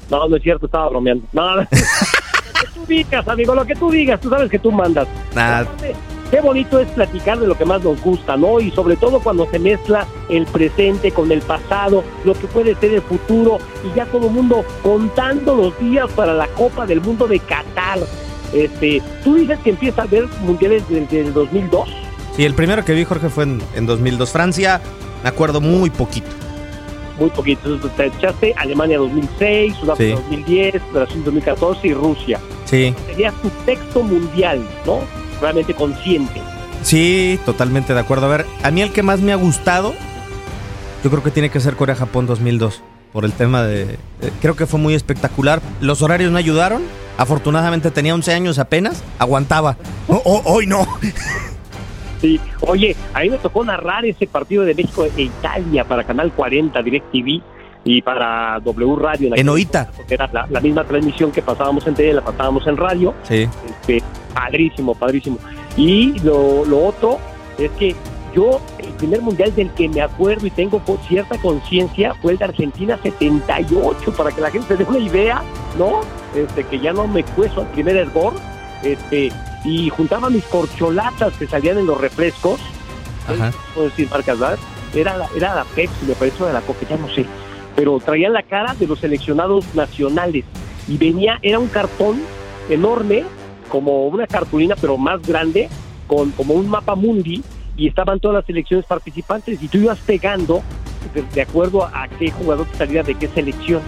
No, 0.10 0.28
no 0.28 0.36
es 0.36 0.42
cierto, 0.44 0.65
estaba 0.65 0.89
bromeando. 0.89 1.26
No, 1.32 1.56
no. 1.58 1.62
digas, 2.89 3.28
amigo, 3.28 3.56
lo 3.56 3.65
que 3.65 3.75
tú 3.75 3.89
digas, 3.89 4.19
tú 4.19 4.30
sabes 4.30 4.49
que 4.49 4.60
tú 4.60 4.71
mandas. 4.71 5.08
Nada. 5.34 5.67
Qué 6.30 6.41
bonito 6.41 6.80
es 6.80 6.88
platicar 6.89 7.39
de 7.39 7.47
lo 7.47 7.58
que 7.58 7.65
más 7.65 7.84
nos 7.84 7.99
gusta, 8.02 8.38
¿no? 8.38 8.60
Y 8.60 8.69
sobre 8.71 8.95
todo 8.97 9.19
cuando 9.19 9.49
se 9.49 9.58
mezcla 9.58 10.06
el 10.30 10.45
presente 10.45 11.12
con 11.12 11.32
el 11.32 11.41
pasado, 11.41 12.04
lo 12.23 12.34
que 12.34 12.45
puede 12.47 12.75
ser 12.75 12.93
el 12.93 13.02
futuro, 13.02 13.58
y 13.84 13.95
ya 13.95 14.06
todo 14.06 14.28
el 14.28 14.34
mundo 14.34 14.63
contando 14.84 15.56
los 15.56 15.80
días 15.80 16.08
para 16.12 16.34
la 16.34 16.47
Copa 16.49 16.86
del 16.86 17.02
Mundo 17.02 17.28
de 17.28 17.39
Qatar. 17.39 17.99
Este, 18.54 19.02
tú 19.23 19.36
dices 19.36 19.58
que 19.63 19.71
empieza 19.71 20.04
a 20.04 20.06
ver 20.06 20.28
mundiales 20.41 20.84
desde 20.88 21.21
el 21.21 21.34
2002. 21.34 21.89
Sí, 22.36 22.45
el 22.45 22.54
primero 22.54 22.86
que 22.86 22.93
vi, 22.93 23.06
Jorge, 23.06 23.30
fue 23.30 23.45
en, 23.45 23.62
en 23.73 23.88
2002. 23.88 24.32
Francia, 24.32 24.82
me 25.23 25.30
acuerdo 25.30 25.62
muy 25.62 25.89
poquito. 25.89 26.30
Muy 27.19 27.29
poquito. 27.32 27.77
Te 27.97 28.05
echaste 28.08 28.53
Alemania 28.58 28.97
2006, 28.97 29.75
Sudáfrica 29.79 30.15
Sí. 30.17 30.23
2010, 30.23 30.82
Brasil 30.93 31.21
2014 31.25 31.88
y 31.88 31.93
Rusia. 31.93 32.39
Sí. 32.65 32.93
Sería 33.08 33.32
tu 33.32 33.49
texto 33.65 34.01
mundial, 34.03 34.62
¿no? 34.86 34.99
Realmente 35.41 35.73
consciente. 35.73 36.41
Sí, 36.84 37.39
totalmente 37.45 37.93
de 37.93 37.99
acuerdo. 37.99 38.27
A 38.27 38.29
ver, 38.29 38.45
a 38.63 38.71
mí 38.71 38.82
el 38.82 38.91
que 38.93 39.03
más 39.03 39.19
me 39.19 39.34
ha 39.34 39.36
gustado, 39.36 39.93
yo 41.03 41.10
creo 41.10 41.21
que 41.23 41.32
tiene 41.32 41.49
que 41.49 41.60
ser 41.60 41.75
Corea-Japón 41.75 42.25
2002. 42.25 42.82
Por 43.12 43.25
el 43.25 43.34
tema 43.34 43.63
de... 43.63 43.97
eh, 44.21 44.32
creo 44.39 44.55
que 44.55 44.67
fue 44.67 44.79
muy 44.79 44.93
espectacular. 44.93 45.62
Los 45.82 46.01
horarios 46.03 46.32
no 46.32 46.38
ayudaron. 46.38 46.84
Afortunadamente 47.17 47.89
tenía 47.91 48.13
11 48.13 48.34
años 48.34 48.60
apenas. 48.60 49.01
Aguantaba. 49.17 49.77
O- 50.08 50.21
o- 50.23 50.43
hoy 50.45 50.67
no. 50.67 50.88
Sí, 52.19 52.39
oye, 52.62 52.95
a 53.13 53.21
mí 53.21 53.29
me 53.29 53.38
tocó 53.38 53.63
narrar 53.63 54.05
ese 54.05 54.27
partido 54.27 54.63
de 54.63 54.75
México 54.75 55.05
e 55.15 55.21
Italia 55.21 55.84
para 55.86 56.03
Canal 56.03 56.32
40, 56.34 56.82
DirecTV 56.82 57.41
y 57.86 58.01
para 58.01 58.60
W 58.60 58.95
Radio. 58.97 59.32
En 59.36 59.49
Oita. 59.49 59.89
porque 59.95 60.15
Era 60.15 60.29
la, 60.32 60.47
la 60.49 60.60
misma 60.60 60.84
transmisión 60.84 61.32
que 61.32 61.41
pasábamos 61.41 61.88
en 61.88 61.95
tele, 61.95 62.13
la 62.13 62.21
pasábamos 62.21 62.67
en 62.67 62.77
radio. 62.77 63.13
Sí. 63.23 63.47
Este, 63.67 64.03
padrísimo, 64.34 64.95
padrísimo. 64.95 65.38
Y 65.77 66.19
lo, 66.19 66.65
lo 66.65 66.86
otro 66.86 67.19
es 67.58 67.71
que 67.71 67.95
yo, 68.36 68.62
el 68.77 68.89
primer 68.93 69.21
mundial 69.21 69.53
del 69.55 69.69
que 69.71 69.89
me 69.89 70.01
acuerdo 70.01 70.45
y 70.45 70.51
tengo 70.51 70.82
cierta 71.08 71.38
conciencia 71.39 72.13
fue 72.21 72.34
el 72.34 72.38
de 72.38 72.45
Argentina 72.45 72.99
78, 73.01 74.13
para 74.13 74.32
que 74.32 74.41
la 74.41 74.51
gente 74.51 74.67
se 74.67 74.84
dé 74.84 74.84
una 74.84 74.99
idea, 74.99 75.41
¿no? 75.77 76.01
Este, 76.36 76.63
que 76.63 76.79
ya 76.79 76.93
no 76.93 77.08
me 77.08 77.23
cueso 77.23 77.62
al 77.62 77.67
primer 77.67 77.95
hervor. 77.95 78.34
Este, 78.84 79.32
y 79.63 79.89
juntaba 79.89 80.30
mis 80.30 80.44
corcholatas 80.46 81.34
que 81.34 81.48
salían 81.48 81.78
en 81.78 81.88
los 81.88 82.00
refrescos. 82.00 82.60
Ajá. 83.28 83.52
puedo 83.74 83.89
decir 83.89 84.10
marcas, 84.10 84.39
¿verdad? 84.39 84.60
Era 84.94 85.18
la, 85.18 85.30
era 85.36 85.54
la 85.54 85.63
Pepsi, 85.65 86.06
me 86.08 86.15
parece, 86.15 86.44
de 86.44 86.54
la 86.54 86.62
Coca, 86.62 86.88
ya 86.89 86.98
no 86.98 87.08
sé. 87.10 87.26
Pero 87.76 88.00
traían 88.00 88.34
la 88.34 88.44
cara 88.44 88.74
de 88.74 88.88
los 88.88 89.00
seleccionados 89.00 89.65
nacionales. 89.76 90.46
Y 90.88 90.98
venía, 90.98 91.38
era 91.42 91.60
un 91.60 91.68
cartón 91.68 92.22
enorme, 92.70 93.24
como 93.70 94.08
una 94.08 94.26
cartulina, 94.26 94.76
pero 94.80 94.98
más 94.98 95.22
grande, 95.22 95.70
con 96.08 96.32
como 96.32 96.56
un 96.56 96.70
mapa 96.70 96.96
mundi, 96.96 97.44
y 97.78 97.88
estaban 97.88 98.20
todas 98.20 98.38
las 98.38 98.46
selecciones 98.46 98.86
participantes, 98.86 99.62
y 99.62 99.68
tú 99.68 99.78
ibas 99.78 100.00
pegando 100.00 100.63
de, 101.13 101.22
de 101.22 101.42
acuerdo 101.42 101.84
a, 101.84 102.04
a 102.04 102.08
qué 102.08 102.32
jugador 102.32 102.65
salía 102.78 103.04
de 103.04 103.13
qué 103.13 103.28
selección. 103.28 103.82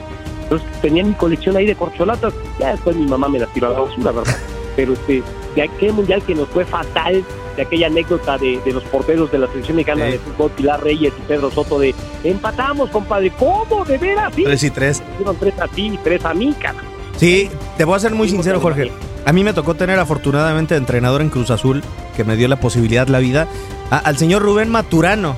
Entonces 0.43 0.67
tenía 0.81 1.03
mi 1.03 1.13
colección 1.13 1.57
ahí 1.57 1.65
de 1.65 1.75
corcholatas, 1.75 2.33
ya 2.59 2.71
después 2.71 2.95
mi 2.95 3.07
mamá 3.07 3.27
me 3.27 3.39
las 3.39 3.51
tiró 3.53 3.67
a 3.67 3.71
la 3.71 3.79
basura, 3.79 4.11
¿verdad? 4.11 4.35
Pero 4.75 4.93
este, 4.93 5.21
de 5.55 5.61
aquel 5.63 5.93
mundial 5.93 6.21
que 6.23 6.33
nos 6.35 6.47
fue 6.49 6.65
fatal, 6.65 7.23
de 7.55 7.61
aquella 7.61 7.87
anécdota 7.87 8.37
de, 8.37 8.59
de 8.63 8.71
los 8.73 8.83
porteros 8.85 9.31
de 9.31 9.37
la 9.39 9.47
selección 9.47 9.75
mexicana 9.77 10.05
Sí. 10.05 10.11
de 10.13 10.19
fútbol, 10.19 10.51
Pilar 10.51 10.81
Reyes 10.83 11.13
y 11.17 11.21
Pedro 11.27 11.51
Soto, 11.51 11.79
de 11.79 11.93
empatamos, 12.23 12.89
compadre, 12.89 13.31
¿cómo? 13.37 13.83
¿De 13.85 13.97
veras? 13.97 14.33
Sí, 14.35 14.43
3 14.43 14.63
y 14.63 14.69
3. 14.71 15.03
Hicieron 15.13 15.35
tres 15.37 15.53
a 15.59 15.67
ti 15.67 15.87
y 15.87 15.97
tres 15.97 16.23
a 16.25 16.33
mí, 16.33 16.53
cara. 16.59 16.79
Sí, 17.17 17.49
te 17.77 17.83
voy 17.83 17.95
a 17.95 17.99
ser 17.99 18.13
muy 18.15 18.29
sincero, 18.29 18.59
Jorge. 18.61 18.91
A 19.25 19.33
mí 19.33 19.43
me 19.43 19.53
tocó 19.53 19.75
tener 19.75 19.99
afortunadamente 19.99 20.73
de 20.73 20.79
entrenador 20.79 21.21
en 21.21 21.29
Cruz 21.29 21.51
Azul, 21.51 21.83
que 22.15 22.23
me 22.23 22.35
dio 22.37 22.47
la 22.47 22.59
posibilidad, 22.59 23.07
la 23.07 23.19
vida, 23.19 23.47
a- 23.91 23.97
al 23.99 24.17
señor 24.17 24.41
Rubén 24.41 24.69
Maturano. 24.69 25.35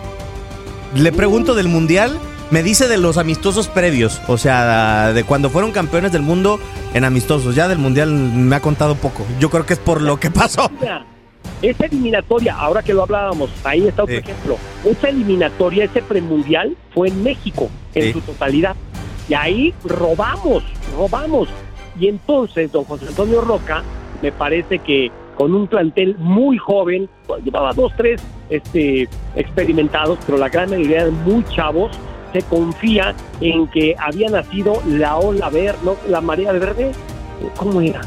Le 0.96 1.12
pregunto 1.12 1.56
del 1.56 1.68
Mundial, 1.68 2.18
me 2.54 2.62
dice 2.62 2.88
de 2.88 3.00
los 3.00 3.18
amistosos 3.18 3.68
previos, 3.68 4.22
o 4.28 4.38
sea, 4.38 5.12
de 5.12 5.24
cuando 5.24 5.50
fueron 5.50 5.72
campeones 5.72 6.12
del 6.12 6.22
mundo 6.22 6.60
en 6.94 7.04
amistosos. 7.04 7.56
Ya 7.56 7.68
del 7.68 7.80
Mundial 7.80 8.12
me 8.12 8.56
ha 8.56 8.60
contado 8.60 8.94
poco. 8.94 9.26
Yo 9.40 9.50
creo 9.50 9.66
que 9.66 9.74
es 9.74 9.80
por 9.80 10.04
lo 10.04 10.20
que 10.20 10.30
pasó. 10.30 10.70
Esa 11.64 11.86
eliminatoria, 11.88 12.56
ahora 12.56 12.84
que 12.84 12.94
lo 12.94 13.02
hablábamos, 13.02 13.50
ahí 13.64 13.88
está 13.88 14.04
otro 14.04 14.18
ejemplo. 14.18 14.58
Esa 14.86 15.10
eliminatoria, 15.10 15.86
ese 15.86 16.04
premundial, 16.04 16.78
fue 16.94 17.08
en 17.08 17.24
México, 17.24 17.72
en 17.96 18.14
su 18.14 18.22
totalidad. 18.22 18.76
Y 19.28 19.34
ahí 19.34 19.74
robamos, 19.84 20.64
robamos. 20.96 21.50
Y 22.00 22.08
entonces, 22.08 22.72
don 22.72 22.84
José 22.84 23.08
Antonio 23.08 23.42
Roca, 23.42 23.82
me 24.22 24.32
parece 24.32 24.78
que 24.78 25.12
con 25.34 25.56
un 25.56 25.66
plantel 25.66 26.18
muy 26.20 26.60
joven, 26.60 27.10
pues, 27.26 27.44
llevaba 27.44 27.74
dos, 27.74 27.92
tres 27.98 28.22
este, 28.52 29.10
experimentados, 29.36 30.20
pero 30.28 30.38
la 30.38 30.50
gran 30.50 30.70
mayoría 30.70 31.02
eran 31.02 31.24
muy 31.24 31.44
chavos, 31.46 31.98
se 32.34 32.42
confía 32.42 33.16
en 33.40 33.68
que 33.68 33.96
había 33.98 34.30
nacido 34.30 34.82
la 34.88 35.18
ola 35.18 35.50
verde, 35.50 35.80
¿no? 35.84 35.96
la 36.08 36.20
marea 36.20 36.52
verde, 36.52 36.92
¿cómo 37.56 37.80
era? 37.80 38.02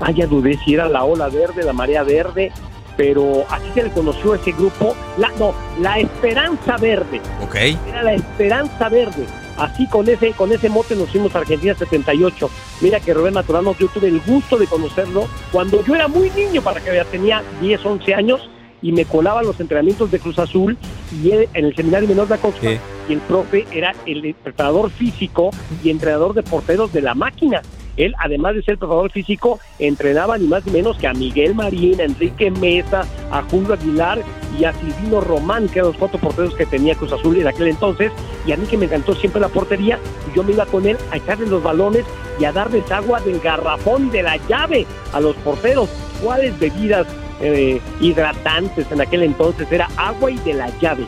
Ah, 0.00 0.12
ya 0.12 0.26
dudé 0.26 0.56
si 0.64 0.74
era 0.74 0.88
la 0.88 1.04
ola 1.04 1.28
verde, 1.28 1.64
la 1.64 1.72
marea 1.72 2.04
verde, 2.04 2.52
pero 2.96 3.44
así 3.50 3.66
se 3.74 3.82
le 3.82 3.90
conoció 3.90 4.32
a 4.32 4.36
ese 4.36 4.52
grupo, 4.52 4.94
la, 5.18 5.30
no, 5.38 5.52
la 5.80 5.98
Esperanza 5.98 6.76
Verde, 6.76 7.20
Ok. 7.42 7.56
era 7.88 8.02
la 8.02 8.14
Esperanza 8.14 8.88
Verde. 8.88 9.26
Así 9.56 9.88
con 9.88 10.08
ese 10.08 10.30
con 10.32 10.52
ese 10.52 10.68
mote 10.68 10.94
nos 10.94 11.10
fuimos 11.10 11.34
a 11.34 11.38
Argentina 11.38 11.74
78. 11.74 12.48
Mira 12.80 13.00
que 13.00 13.12
Rubén 13.12 13.34
Maturano, 13.34 13.74
yo 13.76 13.88
tuve 13.88 14.06
el 14.06 14.20
gusto 14.20 14.56
de 14.56 14.68
conocerlo 14.68 15.26
cuando 15.50 15.84
yo 15.84 15.96
era 15.96 16.06
muy 16.06 16.30
niño, 16.30 16.62
para 16.62 16.80
que 16.80 16.90
vea, 16.92 17.04
tenía 17.04 17.42
10, 17.60 17.84
11 17.84 18.14
años 18.14 18.48
y 18.82 18.92
me 18.92 19.04
colaba 19.04 19.42
los 19.42 19.58
entrenamientos 19.58 20.12
de 20.12 20.20
Cruz 20.20 20.38
Azul 20.38 20.78
y 21.12 21.30
él 21.30 21.48
en 21.54 21.64
el 21.66 21.74
seminario 21.76 22.08
menor 22.08 22.28
de 22.28 22.34
Acosta 22.34 22.60
Sí. 22.60 22.78
y 23.08 23.12
el 23.12 23.20
profe 23.20 23.66
era 23.72 23.94
el 24.06 24.34
preparador 24.42 24.90
físico 24.90 25.50
y 25.82 25.90
entrenador 25.90 26.34
de 26.34 26.42
porteros 26.42 26.92
de 26.92 27.02
la 27.02 27.14
máquina. 27.14 27.62
Él, 27.96 28.14
además 28.20 28.54
de 28.54 28.62
ser 28.62 28.78
preparador 28.78 29.10
físico, 29.10 29.58
entrenaba 29.80 30.38
ni 30.38 30.46
más 30.46 30.64
ni 30.64 30.72
menos 30.72 30.96
que 30.98 31.08
a 31.08 31.12
Miguel 31.14 31.56
Marín, 31.56 32.00
a 32.00 32.04
Enrique 32.04 32.48
Mesa, 32.48 33.04
a 33.32 33.42
Julio 33.50 33.74
Aguilar 33.74 34.22
y 34.56 34.64
a 34.64 34.72
Silvino 34.72 35.20
Román, 35.20 35.66
que 35.68 35.80
eran 35.80 35.90
los 35.90 35.96
cuatro 35.96 36.20
porteros 36.20 36.54
que 36.54 36.64
tenía 36.64 36.94
Cruz 36.94 37.12
Azul 37.12 37.36
en 37.38 37.48
aquel 37.48 37.66
entonces. 37.66 38.12
Y 38.46 38.52
a 38.52 38.56
mí 38.56 38.66
que 38.66 38.76
me 38.76 38.84
encantó 38.84 39.16
siempre 39.16 39.40
la 39.40 39.48
portería, 39.48 39.98
y 40.30 40.36
yo 40.36 40.44
me 40.44 40.52
iba 40.52 40.64
con 40.66 40.86
él 40.86 40.96
a 41.10 41.16
echarle 41.16 41.48
los 41.48 41.60
balones 41.60 42.04
y 42.38 42.44
a 42.44 42.52
darles 42.52 42.88
agua 42.92 43.20
del 43.20 43.40
garrafón 43.40 44.06
y 44.06 44.10
de 44.10 44.22
la 44.22 44.36
llave 44.48 44.86
a 45.12 45.20
los 45.20 45.34
porteros. 45.36 45.88
¿Cuáles 46.22 46.56
bebidas 46.58 47.04
eh, 47.40 47.80
hidratantes 48.00 48.86
en 48.90 49.00
aquel 49.00 49.22
entonces? 49.22 49.70
Era 49.70 49.88
agua 49.96 50.30
y 50.30 50.38
de 50.38 50.54
la 50.54 50.70
llave. 50.80 51.06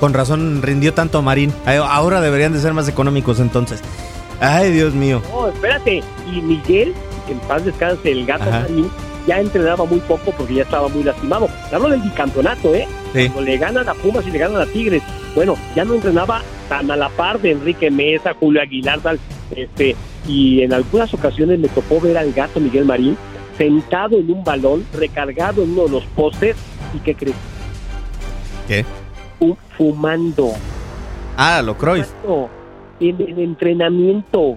Con 0.00 0.14
razón 0.14 0.62
rindió 0.62 0.94
tanto 0.94 1.22
Marín. 1.22 1.52
Eh, 1.66 1.76
Ahora 1.76 2.20
deberían 2.20 2.52
de 2.52 2.60
ser 2.60 2.72
más 2.72 2.88
económicos 2.88 3.38
entonces. 3.38 3.80
Ay, 4.40 4.72
Dios 4.72 4.94
mío. 4.94 5.22
No, 5.30 5.48
espérate. 5.48 6.02
Y 6.32 6.40
Miguel, 6.40 6.92
que 7.26 7.32
en 7.32 7.38
paz 7.40 7.64
descanse, 7.64 8.10
el 8.10 8.26
gato. 8.26 8.50
Marín, 8.50 8.90
ya 9.26 9.38
entrenaba 9.38 9.84
muy 9.84 10.00
poco 10.00 10.32
porque 10.36 10.54
ya 10.54 10.62
estaba 10.62 10.88
muy 10.88 11.04
lastimado. 11.04 11.48
Hablo 11.70 11.90
del 11.90 12.00
bicampeonato, 12.00 12.74
¿eh? 12.74 12.88
Sí. 13.14 13.28
Cuando 13.28 13.42
le 13.42 13.58
ganan 13.58 13.88
a 13.88 13.94
Pumas 13.94 14.26
y 14.26 14.30
le 14.32 14.38
ganan 14.38 14.60
a 14.60 14.66
Tigres. 14.66 15.02
Bueno, 15.36 15.54
ya 15.76 15.84
no 15.84 15.94
entrenaba 15.94 16.42
tan 16.68 16.90
a 16.90 16.96
la 16.96 17.08
par 17.08 17.40
de 17.40 17.52
Enrique 17.52 17.90
Mesa, 17.90 18.34
Julio 18.38 18.60
Aguilar, 18.60 18.98
tal. 19.00 19.20
Este, 19.54 19.94
y 20.26 20.62
en 20.62 20.72
algunas 20.72 21.12
ocasiones 21.14 21.58
me 21.58 21.68
tocó 21.68 22.00
ver 22.00 22.18
al 22.18 22.32
gato 22.32 22.58
Miguel 22.58 22.84
Marín 22.86 23.16
sentado 23.66 24.16
en 24.18 24.28
un 24.30 24.42
balón, 24.42 24.84
recargado 24.92 25.62
en 25.62 25.70
uno 25.72 25.84
de 25.84 25.88
los 25.90 26.04
postes. 26.06 26.56
¿Y 26.94 26.98
qué 26.98 27.14
crees? 27.14 27.36
¿Qué? 28.66 28.84
Fu- 29.38 29.56
Fumando. 29.76 30.50
Ah, 31.36 31.62
lo. 31.64 31.74
Fumando. 31.76 32.50
En 32.98 33.20
el 33.20 33.38
entrenamiento. 33.38 34.56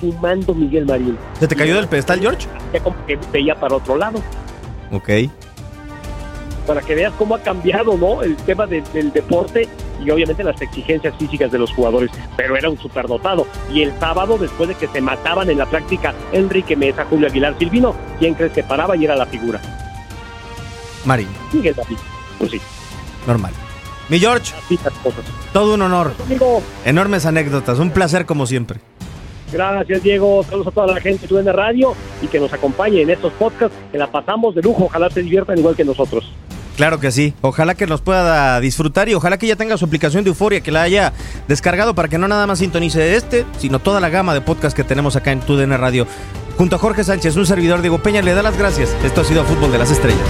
Fumando 0.00 0.54
Miguel 0.54 0.86
Marín. 0.86 1.18
¿Se 1.38 1.46
te 1.48 1.56
cayó 1.56 1.74
del 1.76 1.88
pedestal, 1.88 2.20
George? 2.20 2.46
ya 2.72 2.80
como 2.80 2.96
que 3.06 3.18
veía 3.32 3.54
para 3.54 3.74
otro 3.76 3.96
lado, 3.98 4.20
Ok. 4.92 5.10
para 6.66 6.80
que 6.80 6.94
veas 6.94 7.12
cómo 7.18 7.34
ha 7.34 7.40
cambiado, 7.40 7.96
¿no? 7.98 8.22
El 8.22 8.34
tema 8.36 8.66
de- 8.66 8.82
del 8.94 9.12
deporte 9.12 9.68
y 10.04 10.10
obviamente 10.10 10.42
las 10.44 10.60
exigencias 10.60 11.14
físicas 11.18 11.50
de 11.52 11.58
los 11.58 11.72
jugadores, 11.72 12.10
pero 12.36 12.56
era 12.56 12.68
un 12.70 12.78
superdotado. 12.78 13.46
Y 13.72 13.82
el 13.82 13.92
sábado, 13.98 14.38
después 14.38 14.68
de 14.68 14.74
que 14.74 14.88
se 14.88 15.00
mataban 15.00 15.50
en 15.50 15.58
la 15.58 15.66
práctica 15.66 16.14
Enrique 16.32 16.76
Mesa, 16.76 17.04
Julio 17.08 17.28
Aguilar 17.28 17.56
Silvino, 17.58 17.94
¿quién 18.18 18.34
crees 18.34 18.52
que 18.52 18.62
paraba 18.62 18.96
y 18.96 19.04
era 19.04 19.16
la 19.16 19.26
figura? 19.26 19.60
Marín, 21.04 21.28
Miguel 21.52 21.74
David. 21.74 21.96
Pues 22.38 22.50
sí, 22.50 22.60
normal. 23.26 23.52
Mi 24.08 24.18
George, 24.18 24.52
así 24.56 24.78
las 24.84 24.92
cosas. 24.94 25.24
todo 25.52 25.74
un 25.74 25.82
honor. 25.82 26.12
Amigo, 26.26 26.62
Enormes 26.84 27.26
anécdotas. 27.26 27.78
Un 27.78 27.90
placer 27.90 28.26
como 28.26 28.46
siempre. 28.46 28.80
gracias 29.52 30.02
Diego, 30.02 30.42
saludos 30.42 30.66
a 30.68 30.70
toda 30.72 30.86
la 30.88 31.00
gente 31.00 31.26
que 31.26 31.34
de 31.34 31.52
radio 31.52 31.94
y 32.20 32.26
que 32.26 32.40
nos 32.40 32.52
acompañe 32.52 33.02
en 33.02 33.10
estos 33.10 33.32
podcasts, 33.34 33.76
que 33.92 33.98
la 33.98 34.10
pasamos 34.10 34.54
de 34.54 34.62
lujo, 34.62 34.84
ojalá 34.86 35.10
se 35.10 35.22
diviertan 35.22 35.58
igual 35.58 35.76
que 35.76 35.84
nosotros. 35.84 36.30
Claro 36.76 36.98
que 36.98 37.10
sí. 37.10 37.34
Ojalá 37.42 37.74
que 37.74 37.86
nos 37.86 38.00
pueda 38.00 38.58
disfrutar 38.60 39.08
y 39.08 39.14
ojalá 39.14 39.38
que 39.38 39.46
ya 39.46 39.56
tenga 39.56 39.76
su 39.76 39.84
aplicación 39.84 40.24
de 40.24 40.30
Euforia, 40.30 40.60
que 40.60 40.72
la 40.72 40.82
haya 40.82 41.12
descargado 41.46 41.94
para 41.94 42.08
que 42.08 42.18
no 42.18 42.26
nada 42.26 42.46
más 42.46 42.60
sintonice 42.60 43.16
este, 43.16 43.44
sino 43.58 43.78
toda 43.78 44.00
la 44.00 44.08
gama 44.08 44.32
de 44.34 44.40
podcast 44.40 44.76
que 44.76 44.84
tenemos 44.84 45.16
acá 45.16 45.32
en 45.32 45.40
TUDN 45.40 45.76
Radio. 45.78 46.06
Junto 46.56 46.76
a 46.76 46.78
Jorge 46.78 47.04
Sánchez, 47.04 47.36
un 47.36 47.46
servidor 47.46 47.80
Diego 47.80 47.98
Peña, 48.02 48.22
le 48.22 48.34
da 48.34 48.42
las 48.42 48.56
gracias. 48.56 48.96
Esto 49.04 49.20
ha 49.22 49.24
sido 49.24 49.44
Fútbol 49.44 49.72
de 49.72 49.78
las 49.78 49.90
Estrellas. 49.90 50.20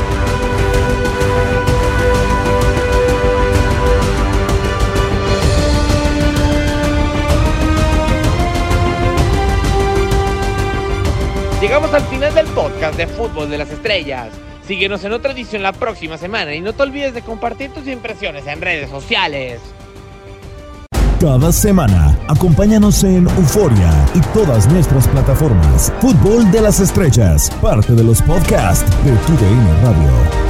Llegamos 11.60 11.92
al 11.92 12.02
final 12.06 12.34
del 12.34 12.46
podcast 12.46 12.96
de 12.96 13.06
Fútbol 13.06 13.50
de 13.50 13.58
las 13.58 13.70
Estrellas. 13.70 14.28
Síguenos 14.70 15.02
en 15.02 15.10
otra 15.10 15.32
edición 15.32 15.64
la 15.64 15.72
próxima 15.72 16.16
semana 16.16 16.54
y 16.54 16.60
no 16.60 16.72
te 16.72 16.84
olvides 16.84 17.12
de 17.12 17.22
compartir 17.22 17.72
tus 17.72 17.88
impresiones 17.88 18.46
en 18.46 18.60
redes 18.60 18.88
sociales. 18.88 19.60
Cada 21.18 21.50
semana, 21.50 22.16
acompáñanos 22.28 23.02
en 23.02 23.26
Euforia 23.30 23.90
y 24.14 24.20
todas 24.32 24.68
nuestras 24.68 25.08
plataformas. 25.08 25.92
Fútbol 26.00 26.48
de 26.52 26.60
las 26.60 26.78
Estrellas, 26.78 27.50
parte 27.60 27.94
de 27.94 28.04
los 28.04 28.22
podcasts 28.22 28.88
de 29.04 29.10
TUDN 29.10 29.82
Radio. 29.82 30.49